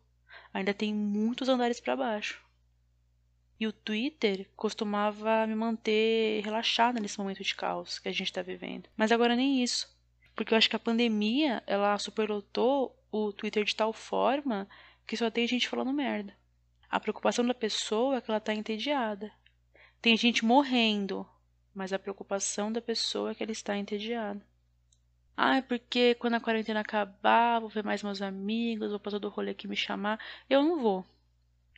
Ainda 0.53 0.73
tem 0.73 0.93
muitos 0.93 1.47
andares 1.47 1.79
para 1.79 1.95
baixo. 1.95 2.43
E 3.57 3.65
o 3.65 3.71
Twitter 3.71 4.49
costumava 4.55 5.47
me 5.47 5.55
manter 5.55 6.43
relaxada 6.43 6.99
nesse 6.99 7.17
momento 7.17 7.41
de 7.41 7.55
caos 7.55 7.99
que 7.99 8.09
a 8.09 8.11
gente 8.11 8.27
está 8.27 8.41
vivendo. 8.41 8.89
Mas 8.97 9.13
agora 9.13 9.35
nem 9.35 9.63
isso. 9.63 9.89
Porque 10.35 10.53
eu 10.53 10.57
acho 10.57 10.69
que 10.69 10.75
a 10.75 10.79
pandemia, 10.79 11.63
ela 11.65 11.97
superlotou 11.97 13.01
o 13.09 13.31
Twitter 13.31 13.63
de 13.63 13.75
tal 13.75 13.93
forma 13.93 14.67
que 15.07 15.15
só 15.15 15.31
tem 15.31 15.47
gente 15.47 15.69
falando 15.69 15.93
merda. 15.93 16.35
A 16.89 16.99
preocupação 16.99 17.45
da 17.45 17.53
pessoa 17.53 18.17
é 18.17 18.21
que 18.21 18.29
ela 18.29 18.39
tá 18.39 18.53
entediada. 18.53 19.31
Tem 20.01 20.15
gente 20.15 20.45
morrendo, 20.45 21.27
mas 21.73 21.91
a 21.91 21.99
preocupação 21.99 22.71
da 22.71 22.81
pessoa 22.81 23.31
é 23.31 23.35
que 23.35 23.43
ela 23.43 23.51
está 23.51 23.77
entediada. 23.77 24.45
Ah, 25.37 25.57
é 25.57 25.61
porque 25.61 26.15
quando 26.15 26.35
a 26.35 26.39
quarentena 26.39 26.79
acabar, 26.79 27.59
vou 27.59 27.69
ver 27.69 27.83
mais 27.83 28.01
meus 28.01 28.21
amigos, 28.21 28.91
vou 28.91 28.99
passar 28.99 29.19
do 29.19 29.27
rolê 29.27 29.53
que 29.53 29.67
me 29.67 29.75
chamar. 29.75 30.19
Eu 30.49 30.63
não 30.63 30.79
vou. 30.79 31.05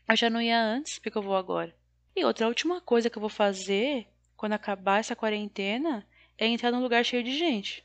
Eu 0.08 0.16
já 0.16 0.30
não 0.30 0.42
ia 0.42 0.62
antes, 0.62 1.00
porque 1.00 1.18
eu 1.18 1.24
vou 1.24 1.36
agora. 1.36 1.76
E 2.16 2.24
outra, 2.24 2.46
a 2.46 2.50
última 2.50 2.80
coisa 2.80 3.10
que 3.10 3.18
eu 3.18 3.22
vou 3.22 3.30
fazer 3.30 4.08
quando 4.36 4.54
acabar 4.54 5.00
essa 5.00 5.16
quarentena 5.16 6.08
é 6.38 6.46
entrar 6.46 6.72
num 6.72 6.82
lugar 6.82 7.04
cheio 7.04 7.24
de 7.24 7.36
gente. 7.36 7.84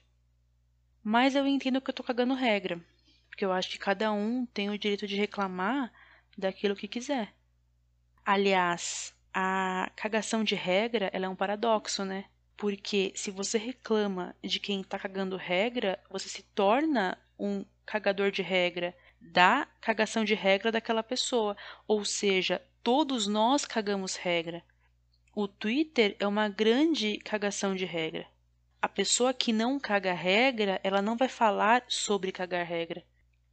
Mas 1.02 1.34
eu 1.34 1.46
entendo 1.46 1.80
que 1.80 1.90
eu 1.90 1.94
tô 1.94 2.02
cagando 2.02 2.34
regra, 2.34 2.78
porque 3.28 3.44
eu 3.44 3.52
acho 3.52 3.70
que 3.70 3.78
cada 3.78 4.12
um 4.12 4.46
tem 4.46 4.68
o 4.70 4.78
direito 4.78 5.06
de 5.06 5.16
reclamar 5.16 5.90
daquilo 6.36 6.76
que 6.76 6.88
quiser. 6.88 7.34
Aliás, 8.24 9.14
a 9.32 9.90
cagação 9.96 10.44
de 10.44 10.54
regra 10.54 11.10
ela 11.12 11.26
é 11.26 11.28
um 11.28 11.36
paradoxo, 11.36 12.04
né? 12.04 12.26
Porque 12.56 13.12
se 13.16 13.30
você 13.30 13.58
reclama 13.58 14.34
de 14.42 14.60
quem 14.60 14.84
tá 14.84 14.98
cagando 14.98 15.36
regra, 15.36 15.98
você 16.08 16.28
se 16.28 16.42
torna 16.42 17.18
um 17.38 17.64
cagador 17.84 18.30
de 18.30 18.42
regra 18.42 18.94
da 19.20 19.66
cagação 19.80 20.24
de 20.24 20.34
regra 20.34 20.70
daquela 20.70 21.02
pessoa. 21.02 21.56
Ou 21.86 22.04
seja, 22.04 22.62
todos 22.82 23.26
nós 23.26 23.64
cagamos 23.64 24.16
regra. 24.16 24.62
O 25.34 25.48
Twitter 25.48 26.16
é 26.20 26.26
uma 26.26 26.48
grande 26.48 27.18
cagação 27.18 27.74
de 27.74 27.84
regra 27.84 28.26
a 28.82 28.88
pessoa 28.88 29.32
que 29.32 29.52
não 29.52 29.78
caga 29.78 30.12
regra, 30.12 30.80
ela 30.82 31.00
não 31.00 31.16
vai 31.16 31.28
falar 31.28 31.84
sobre 31.86 32.32
cagar 32.32 32.66
regra. 32.66 33.04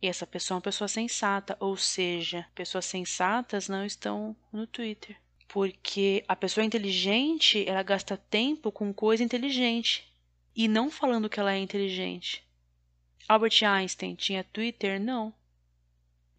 E 0.02 0.08
essa 0.08 0.26
pessoa 0.26 0.56
é 0.56 0.58
uma 0.58 0.62
pessoa 0.62 0.88
sensata, 0.88 1.58
ou 1.60 1.76
seja, 1.76 2.48
pessoas 2.56 2.86
sensatas 2.86 3.68
não 3.68 3.86
estão 3.86 4.36
no 4.52 4.66
Twitter. 4.66 5.18
Porque 5.48 6.24
a 6.28 6.36
pessoa 6.36 6.64
inteligente, 6.64 7.68
ela 7.68 7.84
gasta 7.84 8.16
tempo 8.16 8.72
com 8.72 8.94
coisa 8.94 9.24
inteligente 9.24 10.08
e 10.56 10.68
não 10.68 10.90
falando 10.90 11.30
que 11.30 11.40
ela 11.40 11.54
é 11.54 11.58
inteligente. 11.58 12.44
Albert 13.28 13.64
Einstein 13.64 14.16
tinha 14.16 14.44
Twitter? 14.44 15.00
Não. 15.02 15.34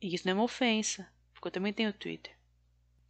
E 0.01 0.15
isso 0.15 0.27
não 0.27 0.33
é 0.33 0.35
uma 0.35 0.45
ofensa, 0.45 1.07
porque 1.33 1.49
eu 1.49 1.53
também 1.53 1.73
tenho 1.73 1.93
Twitter. 1.93 2.33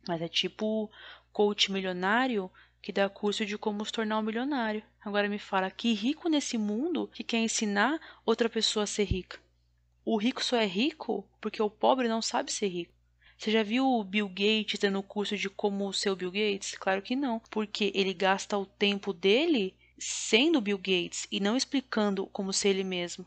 Mas 0.08 0.20
é 0.20 0.28
tipo 0.28 0.90
coach 1.32 1.70
milionário 1.70 2.50
que 2.82 2.92
dá 2.92 3.08
curso 3.08 3.44
de 3.44 3.56
como 3.56 3.84
se 3.84 3.92
tornar 3.92 4.18
um 4.18 4.22
milionário. 4.22 4.82
Agora 5.04 5.28
me 5.28 5.38
fala, 5.38 5.70
que 5.70 5.92
rico 5.92 6.28
nesse 6.28 6.58
mundo 6.58 7.08
que 7.12 7.22
quer 7.22 7.38
ensinar 7.38 8.00
outra 8.24 8.48
pessoa 8.48 8.84
a 8.84 8.86
ser 8.86 9.04
rica? 9.04 9.38
O 10.04 10.16
rico 10.16 10.42
só 10.42 10.56
é 10.56 10.66
rico 10.66 11.28
porque 11.40 11.62
o 11.62 11.70
pobre 11.70 12.08
não 12.08 12.22
sabe 12.22 12.52
ser 12.52 12.68
rico. 12.68 12.94
Você 13.36 13.50
já 13.50 13.62
viu 13.62 13.86
o 13.86 14.04
Bill 14.04 14.28
Gates 14.28 14.78
dando 14.78 15.02
curso 15.02 15.36
de 15.36 15.48
como 15.48 15.92
ser 15.92 16.10
o 16.10 16.16
Bill 16.16 16.30
Gates? 16.30 16.74
Claro 16.78 17.00
que 17.00 17.16
não, 17.16 17.40
porque 17.50 17.90
ele 17.94 18.12
gasta 18.12 18.58
o 18.58 18.66
tempo 18.66 19.12
dele 19.12 19.74
sendo 19.98 20.60
Bill 20.60 20.76
Gates 20.76 21.26
e 21.30 21.40
não 21.40 21.56
explicando 21.56 22.26
como 22.26 22.52
ser 22.52 22.70
ele 22.70 22.84
mesmo. 22.84 23.26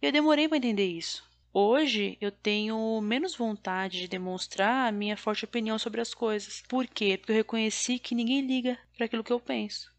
Eu 0.00 0.12
demorei 0.12 0.48
para 0.48 0.58
entender 0.58 0.86
isso. 0.86 1.28
Hoje 1.52 2.16
eu 2.20 2.30
tenho 2.30 3.00
menos 3.00 3.34
vontade 3.34 3.98
de 3.98 4.06
demonstrar 4.06 4.88
a 4.88 4.92
minha 4.92 5.16
forte 5.16 5.44
opinião 5.44 5.76
sobre 5.76 6.00
as 6.00 6.14
coisas. 6.14 6.62
Por 6.68 6.86
quê? 6.86 7.16
Porque 7.16 7.32
eu 7.32 7.36
reconheci 7.36 7.98
que 7.98 8.14
ninguém 8.14 8.46
liga 8.46 8.78
para 8.96 9.06
aquilo 9.06 9.24
que 9.24 9.32
eu 9.32 9.40
penso. 9.40 9.92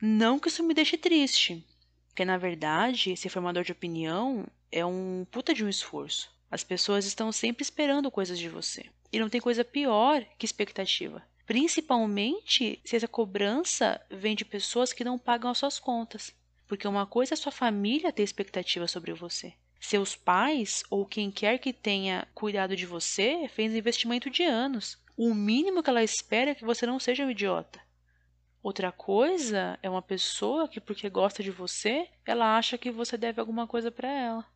Não 0.00 0.38
que 0.38 0.48
isso 0.48 0.62
me 0.62 0.72
deixe 0.72 0.96
triste, 0.96 1.66
porque 2.08 2.24
na 2.24 2.38
verdade, 2.38 3.16
ser 3.16 3.28
formador 3.28 3.62
de 3.62 3.72
opinião 3.72 4.46
é 4.72 4.84
um 4.84 5.26
puta 5.30 5.52
de 5.52 5.64
um 5.64 5.68
esforço. 5.68 6.32
As 6.50 6.64
pessoas 6.64 7.04
estão 7.04 7.30
sempre 7.30 7.62
esperando 7.62 8.10
coisas 8.10 8.38
de 8.38 8.48
você. 8.48 8.86
E 9.12 9.18
não 9.20 9.28
tem 9.28 9.40
coisa 9.40 9.62
pior 9.62 10.24
que 10.38 10.46
expectativa. 10.46 11.22
Principalmente 11.46 12.80
se 12.84 12.96
essa 12.96 13.06
cobrança 13.06 14.00
vem 14.10 14.34
de 14.34 14.44
pessoas 14.44 14.92
que 14.92 15.04
não 15.04 15.18
pagam 15.18 15.50
as 15.50 15.58
suas 15.58 15.78
contas. 15.78 16.34
Porque 16.66 16.88
uma 16.88 17.06
coisa 17.06 17.34
é 17.34 17.36
sua 17.36 17.52
família 17.52 18.12
ter 18.12 18.22
expectativa 18.22 18.88
sobre 18.88 19.12
você. 19.12 19.52
Seus 19.78 20.16
pais 20.16 20.82
ou 20.88 21.04
quem 21.04 21.30
quer 21.30 21.58
que 21.58 21.72
tenha 21.72 22.26
cuidado 22.34 22.74
de 22.74 22.86
você 22.86 23.48
fez 23.48 23.74
investimento 23.74 24.30
de 24.30 24.42
anos. 24.42 24.98
O 25.16 25.34
mínimo 25.34 25.82
que 25.82 25.90
ela 25.90 26.02
espera 26.02 26.52
é 26.52 26.54
que 26.54 26.64
você 26.64 26.86
não 26.86 26.98
seja 26.98 27.26
um 27.26 27.30
idiota. 27.30 27.80
Outra 28.62 28.92
coisa 28.92 29.78
é 29.82 29.90
uma 29.90 30.00
pessoa 30.00 30.68
que, 30.68 30.80
porque 30.80 31.10
gosta 31.10 31.42
de 31.42 31.50
você, 31.50 32.08
ela 32.24 32.56
acha 32.56 32.78
que 32.78 32.90
você 32.90 33.18
deve 33.18 33.40
alguma 33.40 33.66
coisa 33.66 33.90
para 33.90 34.08
ela. 34.08 34.46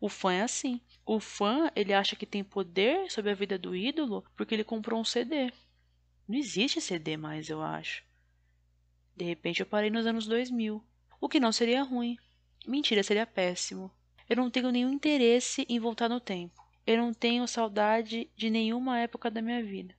O 0.00 0.08
fã 0.08 0.32
é 0.32 0.42
assim. 0.42 0.80
O 1.04 1.20
fã, 1.20 1.70
ele 1.74 1.94
acha 1.94 2.16
que 2.16 2.26
tem 2.26 2.44
poder 2.44 3.10
sobre 3.10 3.30
a 3.30 3.34
vida 3.34 3.58
do 3.58 3.74
ídolo 3.74 4.24
porque 4.36 4.54
ele 4.54 4.64
comprou 4.64 5.00
um 5.00 5.04
CD. 5.04 5.52
Não 6.28 6.36
existe 6.36 6.80
CD 6.80 7.16
mais, 7.16 7.48
eu 7.48 7.62
acho. 7.62 8.04
De 9.16 9.24
repente 9.24 9.60
eu 9.60 9.66
parei 9.66 9.90
nos 9.90 10.06
anos 10.06 10.26
2000. 10.26 10.82
O 11.20 11.28
que 11.28 11.40
não 11.40 11.52
seria 11.52 11.82
ruim. 11.82 12.18
Mentira, 12.66 13.02
seria 13.02 13.26
péssimo. 13.26 13.90
Eu 14.28 14.36
não 14.36 14.50
tenho 14.50 14.70
nenhum 14.70 14.92
interesse 14.92 15.64
em 15.68 15.78
voltar 15.78 16.08
no 16.08 16.20
tempo. 16.20 16.62
Eu 16.86 16.98
não 16.98 17.14
tenho 17.14 17.46
saudade 17.46 18.28
de 18.36 18.50
nenhuma 18.50 18.98
época 18.98 19.30
da 19.30 19.40
minha 19.40 19.62
vida. 19.62 19.94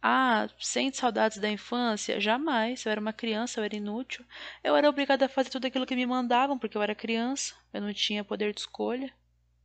Ah, 0.00 0.48
sente 0.58 0.96
saudades 0.96 1.38
da 1.38 1.50
infância? 1.50 2.20
Jamais. 2.20 2.84
Eu 2.84 2.92
era 2.92 3.00
uma 3.00 3.12
criança, 3.12 3.60
eu 3.60 3.64
era 3.64 3.76
inútil. 3.76 4.24
Eu 4.62 4.76
era 4.76 4.88
obrigada 4.88 5.26
a 5.26 5.28
fazer 5.28 5.50
tudo 5.50 5.66
aquilo 5.66 5.86
que 5.86 5.96
me 5.96 6.06
mandavam 6.06 6.58
porque 6.58 6.76
eu 6.76 6.82
era 6.82 6.94
criança. 6.94 7.54
Eu 7.72 7.80
não 7.82 7.92
tinha 7.92 8.24
poder 8.24 8.54
de 8.54 8.60
escolha. 8.60 9.12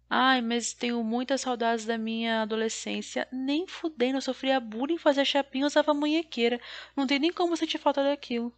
Ai, 0.09 0.41
mas 0.41 0.73
tenho 0.73 1.03
muitas 1.03 1.41
saudades 1.41 1.85
da 1.85 1.97
minha 1.97 2.43
adolescência. 2.43 3.27
Nem 3.31 3.67
fudendo, 3.67 4.17
eu 4.17 4.21
sofria 4.21 4.59
bullying, 4.59 4.97
fazia 4.97 5.25
chapinha, 5.25 5.65
usava 5.65 5.93
munhequeira. 5.93 6.59
Não 6.95 7.07
tem 7.07 7.19
nem 7.19 7.31
como 7.31 7.57
sentir 7.57 7.79
falta 7.79 8.03
daquilo. 8.03 8.53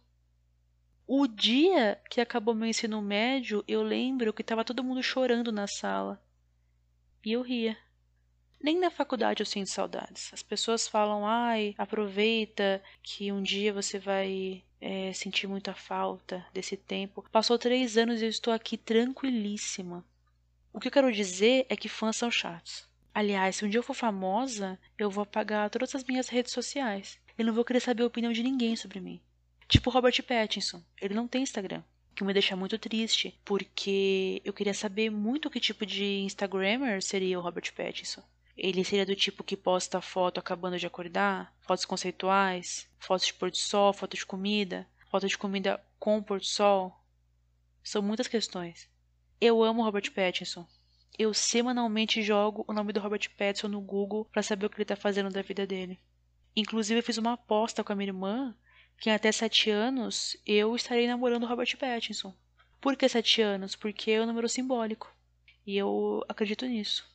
O 1.06 1.26
dia 1.26 2.00
que 2.10 2.20
acabou 2.20 2.54
meu 2.54 2.68
ensino 2.68 3.00
médio, 3.00 3.64
eu 3.68 3.82
lembro 3.82 4.32
que 4.32 4.42
estava 4.42 4.64
todo 4.64 4.82
mundo 4.82 5.02
chorando 5.02 5.52
na 5.52 5.66
sala. 5.66 6.20
E 7.24 7.32
eu 7.32 7.42
ria. 7.42 7.76
Nem 8.60 8.78
na 8.78 8.90
faculdade 8.90 9.40
eu 9.40 9.46
sinto 9.46 9.70
saudades. 9.70 10.32
As 10.32 10.42
pessoas 10.42 10.88
falam, 10.88 11.24
ai, 11.24 11.74
aproveita 11.78 12.82
que 13.02 13.30
um 13.30 13.42
dia 13.42 13.72
você 13.72 13.98
vai 13.98 14.64
é, 14.80 15.12
sentir 15.12 15.46
muita 15.46 15.74
falta 15.74 16.44
desse 16.52 16.76
tempo. 16.76 17.24
Passou 17.30 17.58
três 17.58 17.96
anos 17.96 18.20
e 18.20 18.24
eu 18.24 18.28
estou 18.28 18.52
aqui 18.52 18.76
tranquilíssima. 18.76 20.04
O 20.76 20.78
que 20.78 20.88
eu 20.88 20.92
quero 20.92 21.10
dizer 21.10 21.64
é 21.70 21.74
que 21.74 21.88
fãs 21.88 22.18
são 22.18 22.30
chatos. 22.30 22.86
Aliás, 23.14 23.56
se 23.56 23.64
um 23.64 23.68
dia 23.70 23.78
eu 23.78 23.82
for 23.82 23.94
famosa, 23.94 24.78
eu 24.98 25.10
vou 25.10 25.22
apagar 25.22 25.70
todas 25.70 25.94
as 25.94 26.04
minhas 26.04 26.28
redes 26.28 26.52
sociais. 26.52 27.18
Eu 27.38 27.46
não 27.46 27.54
vou 27.54 27.64
querer 27.64 27.80
saber 27.80 28.02
a 28.02 28.06
opinião 28.06 28.30
de 28.30 28.42
ninguém 28.42 28.76
sobre 28.76 29.00
mim. 29.00 29.18
Tipo 29.66 29.88
Robert 29.88 30.22
Pattinson, 30.22 30.84
ele 31.00 31.14
não 31.14 31.26
tem 31.26 31.42
Instagram. 31.42 31.82
O 32.12 32.14
que 32.14 32.22
me 32.22 32.34
deixa 32.34 32.54
muito 32.54 32.78
triste, 32.78 33.40
porque 33.42 34.42
eu 34.44 34.52
queria 34.52 34.74
saber 34.74 35.08
muito 35.08 35.48
que 35.48 35.58
tipo 35.60 35.86
de 35.86 36.20
Instagrammer 36.20 37.02
seria 37.02 37.38
o 37.38 37.42
Robert 37.42 37.72
Pattinson. 37.72 38.22
Ele 38.54 38.84
seria 38.84 39.06
do 39.06 39.16
tipo 39.16 39.42
que 39.42 39.56
posta 39.56 40.02
foto 40.02 40.38
acabando 40.38 40.78
de 40.78 40.86
acordar, 40.86 41.56
fotos 41.62 41.86
conceituais, 41.86 42.86
fotos 42.98 43.26
de 43.26 43.32
pôr 43.32 43.50
do 43.50 43.56
sol, 43.56 43.94
fotos 43.94 44.18
de 44.18 44.26
comida, 44.26 44.86
fotos 45.10 45.30
de 45.30 45.38
comida 45.38 45.82
com 45.98 46.22
pôr 46.22 46.38
do 46.38 46.44
sol. 46.44 46.94
São 47.82 48.02
muitas 48.02 48.28
questões. 48.28 48.94
Eu 49.38 49.62
amo 49.62 49.82
Robert 49.82 50.10
Pattinson. 50.12 50.66
Eu 51.18 51.34
semanalmente 51.34 52.22
jogo 52.22 52.64
o 52.66 52.72
nome 52.72 52.90
do 52.90 53.00
Robert 53.00 53.28
Pattinson 53.36 53.68
no 53.68 53.82
Google 53.82 54.24
para 54.24 54.42
saber 54.42 54.64
o 54.64 54.70
que 54.70 54.76
ele 54.76 54.82
está 54.84 54.96
fazendo 54.96 55.28
da 55.28 55.42
vida 55.42 55.66
dele. 55.66 56.00
Inclusive, 56.56 57.00
eu 57.00 57.04
fiz 57.04 57.18
uma 57.18 57.34
aposta 57.34 57.84
com 57.84 57.92
a 57.92 57.96
minha 57.96 58.08
irmã 58.08 58.56
que 58.98 59.10
até 59.10 59.30
sete 59.30 59.70
anos 59.70 60.38
eu 60.46 60.74
estarei 60.74 61.06
namorando 61.06 61.46
Robert 61.46 61.76
Pattinson. 61.76 62.34
Por 62.80 62.96
que 62.96 63.06
sete 63.10 63.42
anos? 63.42 63.76
Porque 63.76 64.10
é 64.10 64.22
um 64.22 64.26
número 64.26 64.48
simbólico. 64.48 65.14
E 65.66 65.76
eu 65.76 66.24
acredito 66.28 66.64
nisso. 66.64 67.06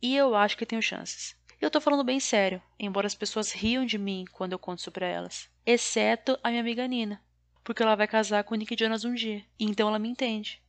E 0.00 0.16
eu 0.16 0.34
acho 0.34 0.56
que 0.56 0.64
tenho 0.64 0.80
chances. 0.80 1.36
Eu 1.60 1.70
tô 1.70 1.82
falando 1.82 2.04
bem 2.04 2.18
sério, 2.18 2.62
embora 2.78 3.06
as 3.06 3.14
pessoas 3.14 3.52
riam 3.52 3.84
de 3.84 3.98
mim 3.98 4.24
quando 4.32 4.52
eu 4.52 4.58
conto 4.58 4.78
isso 4.78 4.92
pra 4.92 5.06
elas. 5.06 5.50
Exceto 5.66 6.38
a 6.42 6.48
minha 6.48 6.62
amiga 6.62 6.86
Nina, 6.86 7.22
porque 7.62 7.82
ela 7.82 7.94
vai 7.94 8.08
casar 8.08 8.42
com 8.44 8.54
o 8.54 8.56
Nick 8.56 8.74
Jonas 8.78 9.04
um 9.04 9.12
dia, 9.12 9.44
então 9.58 9.88
ela 9.88 9.98
me 9.98 10.08
entende. 10.08 10.62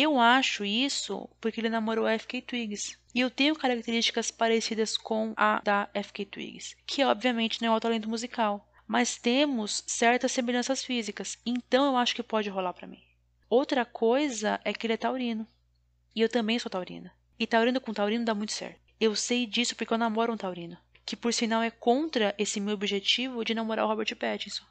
Eu 0.00 0.20
acho 0.20 0.64
isso 0.64 1.28
porque 1.40 1.60
ele 1.60 1.68
namorou 1.68 2.06
a 2.06 2.16
FK 2.16 2.42
Twigs. 2.42 2.96
E 3.12 3.18
eu 3.18 3.28
tenho 3.28 3.56
características 3.56 4.30
parecidas 4.30 4.96
com 4.96 5.34
a 5.36 5.60
da 5.60 5.90
FK 5.92 6.24
Twigs, 6.24 6.76
que 6.86 7.02
obviamente 7.02 7.60
não 7.60 7.74
é 7.74 7.76
o 7.76 7.80
talento 7.80 8.08
musical, 8.08 8.64
mas 8.86 9.18
temos 9.18 9.82
certas 9.88 10.30
semelhanças 10.30 10.84
físicas, 10.84 11.36
então 11.44 11.84
eu 11.86 11.96
acho 11.96 12.14
que 12.14 12.22
pode 12.22 12.48
rolar 12.48 12.74
para 12.74 12.86
mim. 12.86 13.02
Outra 13.50 13.84
coisa 13.84 14.60
é 14.64 14.72
que 14.72 14.86
ele 14.86 14.92
é 14.92 14.96
taurino. 14.96 15.44
E 16.14 16.20
eu 16.20 16.28
também 16.28 16.60
sou 16.60 16.70
taurina. 16.70 17.12
E 17.36 17.44
taurino 17.44 17.80
com 17.80 17.92
taurino 17.92 18.24
dá 18.24 18.36
muito 18.36 18.52
certo. 18.52 18.78
Eu 19.00 19.16
sei 19.16 19.46
disso 19.46 19.74
porque 19.74 19.92
eu 19.92 19.98
namoro 19.98 20.32
um 20.32 20.36
taurino, 20.36 20.78
que 21.04 21.16
por 21.16 21.34
sinal 21.34 21.60
é 21.60 21.72
contra 21.72 22.36
esse 22.38 22.60
meu 22.60 22.74
objetivo 22.74 23.44
de 23.44 23.52
namorar 23.52 23.84
o 23.84 23.88
Robert 23.88 24.14
Pattinson, 24.14 24.64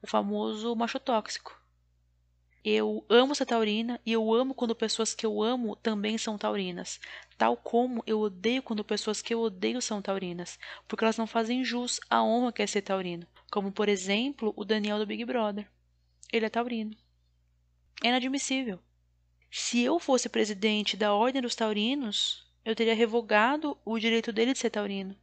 o 0.00 0.06
famoso 0.06 0.76
macho 0.76 1.00
tóxico. 1.00 1.60
Eu 2.70 3.02
amo 3.08 3.34
ser 3.34 3.46
taurina 3.46 3.98
e 4.04 4.12
eu 4.12 4.30
amo 4.34 4.52
quando 4.52 4.76
pessoas 4.76 5.14
que 5.14 5.24
eu 5.24 5.42
amo 5.42 5.74
também 5.76 6.18
são 6.18 6.36
taurinas, 6.36 7.00
tal 7.38 7.56
como 7.56 8.04
eu 8.06 8.20
odeio 8.20 8.62
quando 8.62 8.84
pessoas 8.84 9.22
que 9.22 9.32
eu 9.32 9.40
odeio 9.40 9.80
são 9.80 10.02
taurinas, 10.02 10.58
porque 10.86 11.02
elas 11.02 11.16
não 11.16 11.26
fazem 11.26 11.64
jus 11.64 11.98
à 12.10 12.22
honra 12.22 12.52
que 12.52 12.60
é 12.60 12.66
ser 12.66 12.82
taurino, 12.82 13.26
como 13.50 13.72
por 13.72 13.88
exemplo 13.88 14.52
o 14.54 14.66
Daniel 14.66 14.98
do 14.98 15.06
Big 15.06 15.24
Brother. 15.24 15.66
Ele 16.30 16.44
é 16.44 16.50
taurino. 16.50 16.94
É 18.04 18.08
inadmissível. 18.08 18.78
Se 19.50 19.80
eu 19.82 19.98
fosse 19.98 20.28
presidente 20.28 20.94
da 20.94 21.14
Ordem 21.14 21.40
dos 21.40 21.54
Taurinos, 21.54 22.46
eu 22.66 22.76
teria 22.76 22.94
revogado 22.94 23.78
o 23.82 23.98
direito 23.98 24.30
dele 24.30 24.52
de 24.52 24.58
ser 24.58 24.68
taurino. 24.68 25.16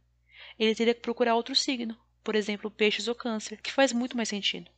Ele 0.58 0.74
teria 0.74 0.94
que 0.94 1.00
procurar 1.00 1.36
outro 1.36 1.54
signo, 1.54 1.96
por 2.24 2.34
exemplo, 2.34 2.72
peixes 2.72 3.06
ou 3.06 3.14
câncer, 3.14 3.62
que 3.62 3.70
faz 3.70 3.92
muito 3.92 4.16
mais 4.16 4.28
sentido. 4.28 4.68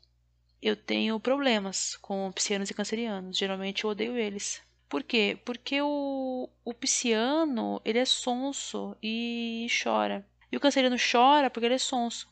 Eu 0.61 0.75
tenho 0.75 1.21
problemas 1.21 1.97
com 1.97 2.33
piscianos 2.33 2.69
e 2.69 2.75
cancerianos, 2.75 3.39
geralmente 3.39 3.85
eu 3.85 3.91
odeio 3.91 4.17
eles. 4.17 4.61
Por 4.89 5.03
quê? 5.03 5.39
Porque 5.45 5.81
o, 5.83 6.49
o 6.65 6.75
pisciano, 6.75 7.81
ele 7.85 7.99
é 7.99 8.05
sonso 8.05 8.97
e 9.03 9.67
chora. 9.83 10.27
E 10.51 10.57
o 10.57 10.61
canceriano 10.61 10.97
chora 10.97 11.51
porque 11.51 11.67
ele 11.67 11.75
é 11.75 11.79
sonso. 11.79 12.27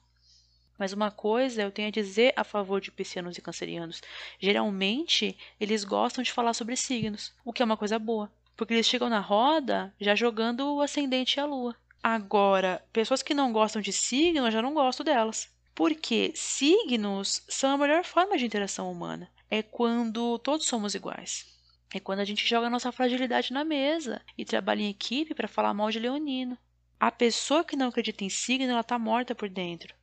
Mas 0.79 0.93
uma 0.93 1.11
coisa 1.11 1.63
eu 1.63 1.71
tenho 1.71 1.89
a 1.89 1.93
dizer 1.93 2.33
a 2.35 2.45
favor 2.45 2.81
de 2.81 2.91
piscianos 2.91 3.39
e 3.39 3.43
cancerianos. 3.43 4.03
Geralmente, 4.39 5.37
eles 5.61 5.85
gostam 5.85 6.25
de 6.25 6.33
falar 6.33 6.55
sobre 6.55 6.77
signos, 6.77 7.33
o 7.45 7.53
que 7.53 7.63
é 7.63 7.65
uma 7.65 7.77
coisa 7.77 7.99
boa. 7.99 8.31
Porque 8.57 8.75
eles 8.75 8.87
chegam 8.87 9.09
na 9.09 9.21
roda 9.21 9.95
já 10.01 10.15
jogando 10.15 10.75
o 10.75 10.83
ascendente 10.83 11.37
e 11.37 11.41
a 11.41 11.45
lua. 11.47 11.77
Agora, 12.03 12.85
pessoas 12.93 13.23
que 13.23 13.35
não 13.35 13.53
gostam 13.53 13.83
de 13.83 13.93
signos, 13.93 14.47
eu 14.47 14.51
já 14.51 14.63
não 14.63 14.75
gosto 14.75 15.05
delas. 15.05 15.49
Porque 15.77 16.33
signos 16.35 17.43
são 17.51 17.71
a 17.71 17.77
melhor 17.79 18.03
forma 18.03 18.39
de 18.39 18.47
interação 18.47 18.91
humana. 18.91 19.31
É 19.51 19.63
quando 19.63 20.39
todos 20.39 20.67
somos 20.67 20.95
iguais. 20.95 21.47
É 21.93 22.01
quando 22.01 22.21
a 22.21 22.25
gente 22.25 22.47
joga 22.47 22.67
a 22.67 22.71
nossa 22.71 22.91
fragilidade 22.91 23.53
na 23.53 23.63
mesa 23.63 24.23
e 24.39 24.45
trabalha 24.45 24.81
em 24.81 24.89
equipe 24.89 25.35
para 25.35 25.47
falar 25.47 25.75
mal 25.75 25.91
de 25.91 25.99
leonino. 25.99 26.57
A 26.99 27.13
pessoa 27.13 27.63
que 27.63 27.77
não 27.77 27.89
acredita 27.89 28.25
em 28.25 28.31
signo, 28.31 28.73
ela 28.73 28.83
tá 28.83 28.99
morta 28.99 29.35
por 29.35 29.51
dentro. 29.51 29.95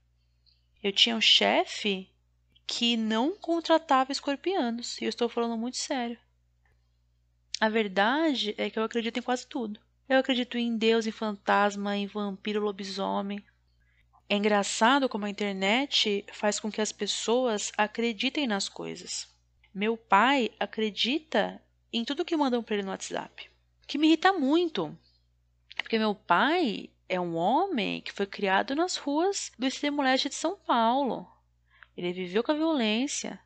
Eu 0.81 0.91
tinha 0.91 1.15
um 1.15 1.21
chefe 1.21 2.07
que 2.67 2.95
não 2.95 3.35
contratava 3.35 4.11
escorpianos, 4.11 5.01
e 5.01 5.05
eu 5.05 5.09
estou 5.09 5.27
falando 5.27 5.57
muito 5.57 5.77
sério. 5.77 6.19
A 7.59 7.67
verdade 7.67 8.53
é 8.59 8.69
que 8.69 8.77
eu 8.77 8.83
acredito 8.83 9.17
em 9.17 9.23
quase 9.23 9.47
tudo. 9.47 9.79
Eu 10.07 10.19
acredito 10.19 10.55
em 10.55 10.77
Deus, 10.77 11.07
em 11.07 11.11
fantasma, 11.11 11.97
em 11.97 12.05
vampiro, 12.05 12.61
lobisomem. 12.61 13.43
É 14.33 14.35
engraçado 14.35 15.07
como 15.07 15.27
a 15.27 15.29
internet 15.29 16.25
faz 16.33 16.59
com 16.59 16.71
que 16.71 16.81
as 16.81 16.91
pessoas 16.91 17.71
acreditem 17.77 18.47
nas 18.47 18.67
coisas. 18.67 19.31
Meu 19.71 19.95
pai 19.95 20.49
acredita 20.59 21.61
em 21.91 22.03
tudo 22.03 22.25
que 22.25 22.35
mandam 22.35 22.63
para 22.63 22.73
ele 22.73 22.83
no 22.83 22.89
WhatsApp, 22.89 23.47
que 23.85 23.95
me 23.95 24.07
irrita 24.07 24.33
muito. 24.33 24.97
Porque 25.75 25.99
meu 25.99 26.15
pai 26.15 26.89
é 27.07 27.19
um 27.19 27.35
homem 27.35 28.01
que 28.01 28.11
foi 28.11 28.25
criado 28.25 28.73
nas 28.73 28.97
ruas 28.97 29.51
do 29.59 29.67
extremo 29.67 30.01
leste 30.01 30.29
de 30.29 30.33
São 30.33 30.57
Paulo. 30.57 31.31
Ele 31.95 32.11
viveu 32.11 32.43
com 32.43 32.53
a 32.53 32.55
violência. 32.55 33.39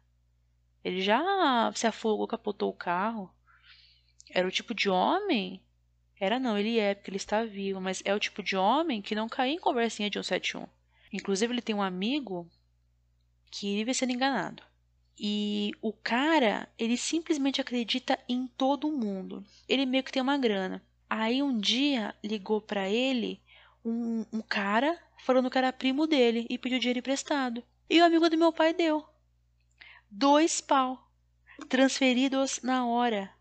Ele 0.85 1.01
já 1.01 1.69
se 1.75 1.85
afogou, 1.85 2.25
capotou 2.29 2.69
o 2.69 2.77
carro. 2.77 3.29
Era 4.29 4.47
o 4.47 4.51
tipo 4.51 4.73
de 4.73 4.89
homem. 4.89 5.61
Era 6.17 6.39
não, 6.39 6.57
ele 6.57 6.79
é, 6.79 6.95
porque 6.95 7.09
ele 7.09 7.17
está 7.17 7.43
vivo, 7.43 7.81
mas 7.81 8.01
é 8.05 8.15
o 8.15 8.19
tipo 8.21 8.41
de 8.41 8.55
homem 8.55 9.01
que 9.01 9.13
não 9.13 9.27
cai 9.27 9.49
em 9.49 9.59
conversinha 9.59 10.09
de 10.09 10.13
171. 10.23 10.76
Inclusive, 11.11 11.53
ele 11.53 11.61
tem 11.61 11.75
um 11.75 11.81
amigo 11.81 12.49
que 13.49 13.75
vive 13.75 13.93
sendo 13.93 14.11
enganado. 14.11 14.63
E 15.19 15.71
o 15.81 15.91
cara, 15.91 16.69
ele 16.77 16.95
simplesmente 16.95 17.59
acredita 17.59 18.19
em 18.29 18.45
todo 18.47 18.91
mundo. 18.91 19.43
Ele 19.67 19.85
meio 19.85 20.03
que 20.03 20.11
tem 20.11 20.21
uma 20.21 20.37
grana. 20.37 20.83
Aí 21.09 21.41
um 21.41 21.57
dia 21.57 22.13
ligou 22.23 22.61
para 22.61 22.89
ele 22.89 23.41
um, 23.83 24.25
um 24.31 24.41
cara 24.41 24.99
falando 25.23 25.49
que 25.49 25.57
era 25.57 25.73
primo 25.73 26.05
dele 26.05 26.45
e 26.49 26.57
pediu 26.57 26.77
dinheiro 26.79 26.99
emprestado. 26.99 27.63
E 27.89 27.99
o 28.01 28.05
amigo 28.05 28.29
do 28.29 28.37
meu 28.37 28.51
pai 28.51 28.73
deu. 28.73 29.03
Dois 30.11 30.61
pau. 30.61 31.09
Transferidos 31.67 32.59
na 32.61 32.85
hora. 32.85 33.36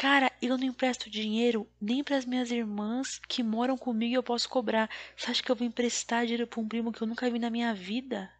Cara, 0.00 0.32
eu 0.40 0.56
não 0.56 0.64
empresto 0.64 1.10
dinheiro 1.10 1.68
nem 1.78 2.02
para 2.02 2.16
as 2.16 2.24
minhas 2.24 2.50
irmãs 2.50 3.20
que 3.28 3.42
moram 3.42 3.76
comigo 3.76 4.12
e 4.12 4.14
eu 4.14 4.22
posso 4.22 4.48
cobrar. 4.48 4.88
Você 5.14 5.30
acha 5.30 5.42
que 5.42 5.52
eu 5.52 5.54
vou 5.54 5.66
emprestar 5.66 6.22
dinheiro 6.22 6.46
para 6.46 6.58
um 6.58 6.66
primo 6.66 6.90
que 6.90 7.02
eu 7.02 7.06
nunca 7.06 7.28
vi 7.28 7.38
na 7.38 7.50
minha 7.50 7.74
vida? 7.74 8.32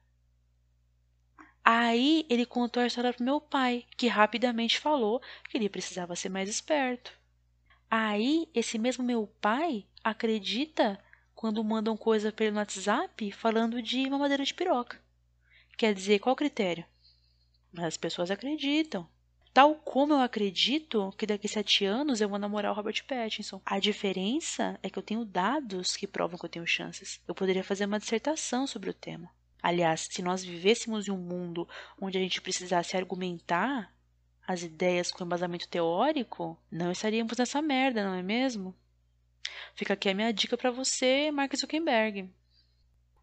Aí 1.63 2.25
ele 2.31 2.47
contou 2.47 2.83
a 2.83 2.87
história 2.87 3.13
pro 3.13 3.23
meu 3.23 3.43
pai, 3.43 3.85
que 3.95 4.09
rapidamente 4.09 4.79
falou 4.79 5.21
que 5.51 5.59
ele 5.59 5.69
precisava 5.69 6.17
ser 6.17 6.31
mais 6.31 6.49
esperto. 6.49 7.13
Aí 7.91 8.49
esse 8.55 8.79
mesmo 8.79 9.05
meu 9.05 9.27
pai 9.39 9.87
acredita 10.03 10.99
quando 11.35 11.63
mandam 11.63 11.95
coisa 11.95 12.35
no 12.51 12.57
WhatsApp 12.57 13.31
falando 13.33 13.83
de 13.83 14.09
mamadeira 14.09 14.47
de 14.47 14.55
piroca. 14.55 14.99
Quer 15.77 15.93
dizer, 15.93 16.21
qual 16.21 16.35
critério? 16.35 16.87
Mas 17.71 17.85
as 17.85 17.97
pessoas 17.99 18.31
acreditam. 18.31 19.07
Tal 19.53 19.75
como 19.75 20.15
eu 20.15 20.21
acredito 20.21 21.13
que 21.19 21.27
daqui 21.27 21.47
a 21.47 21.51
sete 21.51 21.85
anos 21.85 22.21
eu 22.21 22.29
vou 22.29 22.39
namorar 22.39 22.71
o 22.71 22.75
Robert 22.75 23.05
Pattinson. 23.05 23.61
A 23.67 23.81
diferença 23.81 24.79
é 24.81 24.89
que 24.89 24.99
eu 24.99 25.03
tenho 25.03 25.25
dados 25.25 25.97
que 25.97 26.07
provam 26.07 26.39
que 26.39 26.45
eu 26.45 26.51
tenho 26.51 26.67
chances. 26.67 27.21
Eu 27.27 27.35
poderia 27.35 27.65
fazer 27.65 27.85
uma 27.85 27.99
dissertação 27.99 28.67
sobre 28.67 28.91
o 28.91 28.95
tema. 28.95 29.29
Aliás, 29.61 30.07
se 30.09 30.23
nós 30.23 30.45
vivêssemos 30.45 31.09
em 31.09 31.11
um 31.11 31.19
mundo 31.19 31.69
onde 32.01 32.17
a 32.17 32.21
gente 32.21 32.41
precisasse 32.41 32.97
argumentar 32.97 33.93
as 34.47 34.63
ideias 34.63 35.11
com 35.11 35.25
embasamento 35.25 35.69
teórico, 35.69 36.57
não 36.71 36.93
estaríamos 36.93 37.37
nessa 37.37 37.61
merda, 37.61 38.05
não 38.05 38.15
é 38.15 38.23
mesmo? 38.23 38.75
Fica 39.75 39.95
aqui 39.95 40.09
a 40.09 40.15
minha 40.15 40.33
dica 40.33 40.57
para 40.57 40.71
você, 40.71 41.31
Mark 41.31 41.55
Zuckerberg. 41.57 42.31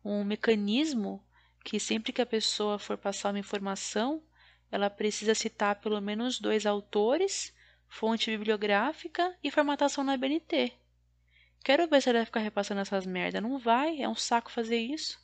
Um 0.04 0.24
mecanismo 0.24 1.24
que 1.64 1.80
sempre 1.80 2.14
que 2.14 2.22
a 2.22 2.26
pessoa 2.26 2.78
for 2.78 2.98
passar 2.98 3.32
uma 3.32 3.40
informação, 3.40 4.22
ela 4.72 4.90
precisa 4.90 5.34
citar 5.34 5.76
pelo 5.76 6.02
menos 6.02 6.40
dois 6.40 6.66
autores, 6.66 7.54
fonte 7.88 8.30
bibliográfica 8.30 9.36
e 9.44 9.52
formatação 9.52 10.04
na 10.04 10.18
BNT. 10.18 10.74
Quero 11.64 11.88
ver 11.88 12.02
se 12.02 12.10
ela 12.10 12.20
vai 12.20 12.26
ficar 12.26 12.40
repassando 12.40 12.82
essas 12.82 13.06
merda. 13.06 13.42
Não 13.42 13.58
vai, 13.58 14.02
é 14.02 14.08
um 14.08 14.16
saco 14.16 14.52
fazer 14.52 14.78
isso. 14.78 15.20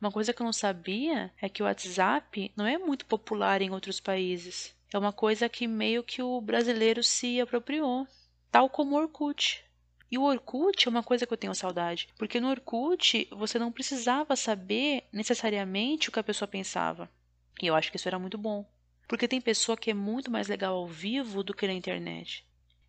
Uma 0.00 0.10
coisa 0.10 0.32
que 0.32 0.42
eu 0.42 0.44
não 0.44 0.52
sabia 0.52 1.32
é 1.40 1.48
que 1.48 1.62
o 1.62 1.66
WhatsApp 1.66 2.52
não 2.56 2.66
é 2.66 2.76
muito 2.76 3.06
popular 3.06 3.62
em 3.62 3.70
outros 3.70 4.00
países. 4.00 4.74
É 4.92 4.98
uma 4.98 5.12
coisa 5.12 5.48
que 5.48 5.66
meio 5.66 6.02
que 6.02 6.22
o 6.22 6.40
brasileiro 6.40 7.02
se 7.02 7.40
apropriou, 7.40 8.06
tal 8.50 8.68
como 8.68 8.96
o 8.96 8.98
Orkut. 8.98 9.64
E 10.10 10.18
o 10.18 10.24
Orkut 10.24 10.86
é 10.86 10.90
uma 10.90 11.02
coisa 11.02 11.26
que 11.26 11.32
eu 11.32 11.38
tenho 11.38 11.54
saudade, 11.54 12.08
porque 12.18 12.40
no 12.40 12.50
Orkut 12.50 13.26
você 13.30 13.58
não 13.58 13.72
precisava 13.72 14.36
saber 14.36 15.04
necessariamente 15.12 16.08
o 16.08 16.12
que 16.12 16.18
a 16.18 16.24
pessoa 16.24 16.46
pensava. 16.46 17.08
E 17.62 17.66
eu 17.66 17.74
acho 17.74 17.90
que 17.90 17.96
isso 17.96 18.08
era 18.08 18.18
muito 18.18 18.36
bom. 18.36 18.66
Porque 19.12 19.28
tem 19.28 19.42
pessoa 19.42 19.76
que 19.76 19.90
é 19.90 19.94
muito 19.94 20.30
mais 20.30 20.48
legal 20.48 20.74
ao 20.74 20.86
vivo 20.86 21.42
do 21.42 21.52
que 21.52 21.66
na 21.66 21.74
internet. 21.74 22.46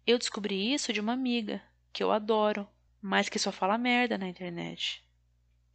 Eu 0.08 0.18
descobri 0.18 0.74
isso 0.74 0.94
de 0.94 1.02
uma 1.02 1.12
amiga, 1.12 1.62
que 1.92 2.02
eu 2.02 2.14
adoro, 2.14 2.66
mas 3.02 3.28
que 3.28 3.38
só 3.38 3.52
fala 3.52 3.78
merda 3.78 4.18
na 4.18 4.30
internet. 4.30 5.04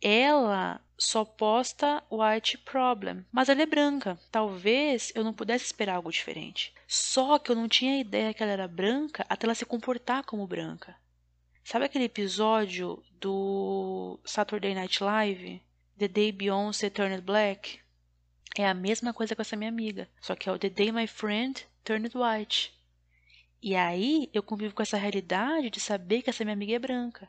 Ela 0.01 0.81
só 0.97 1.23
posta 1.23 2.03
White 2.11 2.57
Problem, 2.65 3.27
mas 3.31 3.51
ela 3.51 3.61
é 3.61 3.67
branca. 3.67 4.19
Talvez 4.33 5.13
eu 5.15 5.23
não 5.23 5.35
pudesse 5.35 5.67
esperar 5.67 5.97
algo 5.97 6.11
diferente. 6.11 6.73
Só 6.87 7.39
que 7.39 7.51
eu 7.51 7.55
não 7.55 7.69
tinha 7.69 8.01
ideia 8.01 8.33
que 8.33 8.43
ela 8.43 8.53
era 8.53 8.67
branca 8.67 9.27
até 9.29 9.45
ela 9.45 9.55
se 9.55 9.67
comportar 9.67 10.25
como 10.25 10.47
branca. 10.47 10.97
Sabe 11.63 11.85
aquele 11.85 12.05
episódio 12.05 13.05
do 13.21 14.19
Saturday 14.25 14.75
Night 14.75 15.05
Live? 15.05 15.61
The 15.99 16.09
Day 16.09 16.33
Beyoncé 16.33 16.89
Turned 16.89 17.21
Black? 17.21 17.81
É 18.59 18.67
a 18.67 18.75
mesma 18.75 19.15
coisa 19.15 19.37
com 19.37 19.43
essa 19.43 19.55
minha 19.55 19.71
amiga, 19.71 20.09
só 20.21 20.35
que 20.35 20.49
é 20.49 20.53
o 20.53 20.59
The 20.59 20.69
Day 20.69 20.91
My 20.91 21.07
Friend 21.07 21.65
Turned 21.85 22.13
White. 22.13 22.77
E 23.63 23.77
aí 23.77 24.29
eu 24.35 24.43
convivo 24.43 24.75
com 24.75 24.83
essa 24.83 24.97
realidade 24.97 25.71
de 25.71 25.79
saber 25.79 26.23
que 26.23 26.31
essa 26.31 26.43
minha 26.43 26.55
amiga 26.55 26.75
é 26.75 26.79
branca. 26.81 27.29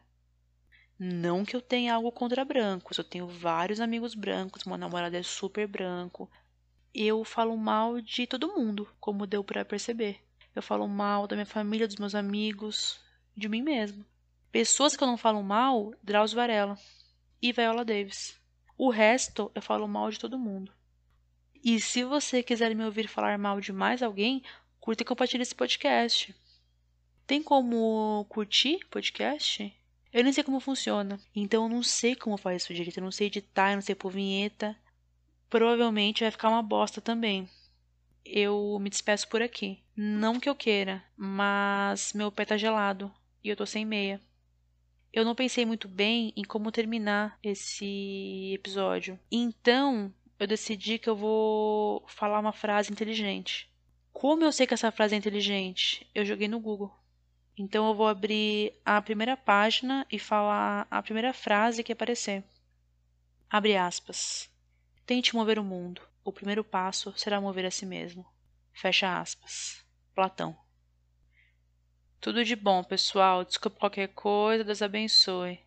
Não 0.98 1.46
que 1.46 1.56
eu 1.56 1.62
tenha 1.62 1.94
algo 1.94 2.12
contra 2.12 2.44
brancos, 2.44 2.98
eu 2.98 3.04
tenho 3.04 3.28
vários 3.28 3.80
amigos 3.80 4.16
brancos, 4.16 4.64
meu 4.64 4.76
namorado 4.76 5.16
é 5.16 5.22
super 5.22 5.68
branco. 5.68 6.28
Eu 6.92 7.24
falo 7.24 7.56
mal 7.56 8.02
de 8.02 8.26
todo 8.26 8.56
mundo, 8.56 8.90
como 9.00 9.28
deu 9.28 9.44
para 9.44 9.64
perceber. 9.64 10.20
Eu 10.56 10.64
falo 10.64 10.88
mal 10.88 11.28
da 11.28 11.36
minha 11.36 11.46
família, 11.46 11.86
dos 11.86 11.98
meus 11.98 12.16
amigos, 12.16 13.00
de 13.38 13.48
mim 13.48 13.62
mesmo. 13.62 14.04
Pessoas 14.52 14.98
que 14.98 15.04
eu 15.04 15.08
não 15.08 15.16
falo 15.16 15.44
mal, 15.44 15.94
Drauzio 16.02 16.38
Varela 16.38 16.76
e 17.40 17.54
Viola 17.54 17.86
Davis. 17.86 18.36
O 18.76 18.90
resto 18.90 19.52
eu 19.54 19.62
falo 19.62 19.88
mal 19.88 20.10
de 20.10 20.20
todo 20.20 20.40
mundo. 20.40 20.79
E 21.64 21.80
se 21.80 22.04
você 22.04 22.42
quiser 22.42 22.74
me 22.76 22.86
ouvir 22.86 23.08
falar 23.08 23.38
mal 23.38 23.60
de 23.60 23.74
mais 23.74 24.02
alguém, 24.02 24.42
curta 24.80 25.04
e 25.04 25.06
compartilhe 25.06 25.44
esse 25.44 25.56
podcast. 25.56 26.36
Tem 27.28 27.44
como 27.44 28.26
curtir 28.30 28.80
podcast? 28.90 29.74
Eu 30.12 30.24
nem 30.24 30.34
sei 30.34 30.44
como 30.44 30.60
funciona, 30.60 31.20
então 31.36 31.64
eu 31.64 31.70
não 31.70 31.84
sei 31.84 32.16
como 32.16 32.38
faz 32.38 32.64
isso 32.64 32.74
direito. 32.74 32.98
Eu 32.98 33.04
não 33.04 33.12
sei 33.12 33.28
editar, 33.28 33.72
eu 33.72 33.76
não 33.76 33.82
sei 33.82 33.94
pôr 33.94 34.12
vinheta. 34.12 34.76
Provavelmente 35.50 36.24
vai 36.24 36.32
ficar 36.32 36.50
uma 36.50 36.64
bosta 36.64 37.00
também. 37.00 37.48
Eu 38.26 38.78
me 38.80 38.90
despeço 38.90 39.28
por 39.28 39.42
aqui. 39.42 39.80
Não 39.96 40.40
que 40.40 40.50
eu 40.50 40.56
queira, 40.56 41.04
mas 41.16 42.14
meu 42.14 42.32
pé 42.32 42.46
tá 42.46 42.58
gelado 42.58 43.14
e 43.44 43.50
eu 43.50 43.56
tô 43.56 43.66
sem 43.66 43.86
meia. 43.86 44.20
Eu 45.12 45.26
não 45.26 45.36
pensei 45.36 45.66
muito 45.66 45.88
bem 45.88 46.32
em 46.36 46.44
como 46.44 46.72
terminar 46.72 47.38
esse 47.44 48.52
episódio. 48.54 49.20
Então, 49.32 50.14
eu 50.40 50.48
decidi 50.48 50.98
que 50.98 51.10
eu 51.10 51.16
vou 51.16 52.04
falar 52.08 52.40
uma 52.40 52.54
frase 52.54 52.92
inteligente. 52.92 53.70
Como 54.14 54.44
eu 54.44 54.52
sei 54.52 54.66
que 54.66 54.74
essa 54.74 54.92
frase 54.92 55.14
é 55.14 55.18
inteligente? 55.18 56.10
Eu 56.16 56.26
joguei 56.26 56.48
no 56.48 56.60
Google. 56.60 56.92
Então 57.58 57.88
eu 57.90 57.94
vou 57.94 58.08
abrir 58.08 58.74
a 58.86 59.02
primeira 59.02 59.36
página 59.36 60.08
e 60.10 60.18
falar 60.18 60.88
a 60.90 61.04
primeira 61.04 61.34
frase 61.34 61.84
que 61.84 61.92
aparecer. 61.92 62.44
Abre 63.50 63.76
aspas. 63.76 64.50
Tente 65.06 65.36
mover 65.36 65.60
o 65.60 65.64
mundo. 65.64 66.02
O 66.24 66.32
primeiro 66.32 66.64
passo 66.64 67.14
será 67.18 67.42
mover 67.42 67.66
a 67.66 67.72
si 67.72 67.86
mesmo. 67.86 68.26
Fecha 68.72 69.20
aspas. 69.20 69.84
Platão. 70.16 70.58
Tudo 72.22 72.46
de 72.46 72.56
bom, 72.56 72.84
pessoal. 72.84 73.44
Desculpa 73.44 73.80
qualquer 73.80 74.08
coisa. 74.10 74.64
Deus 74.64 74.82
abençoe. 74.82 75.60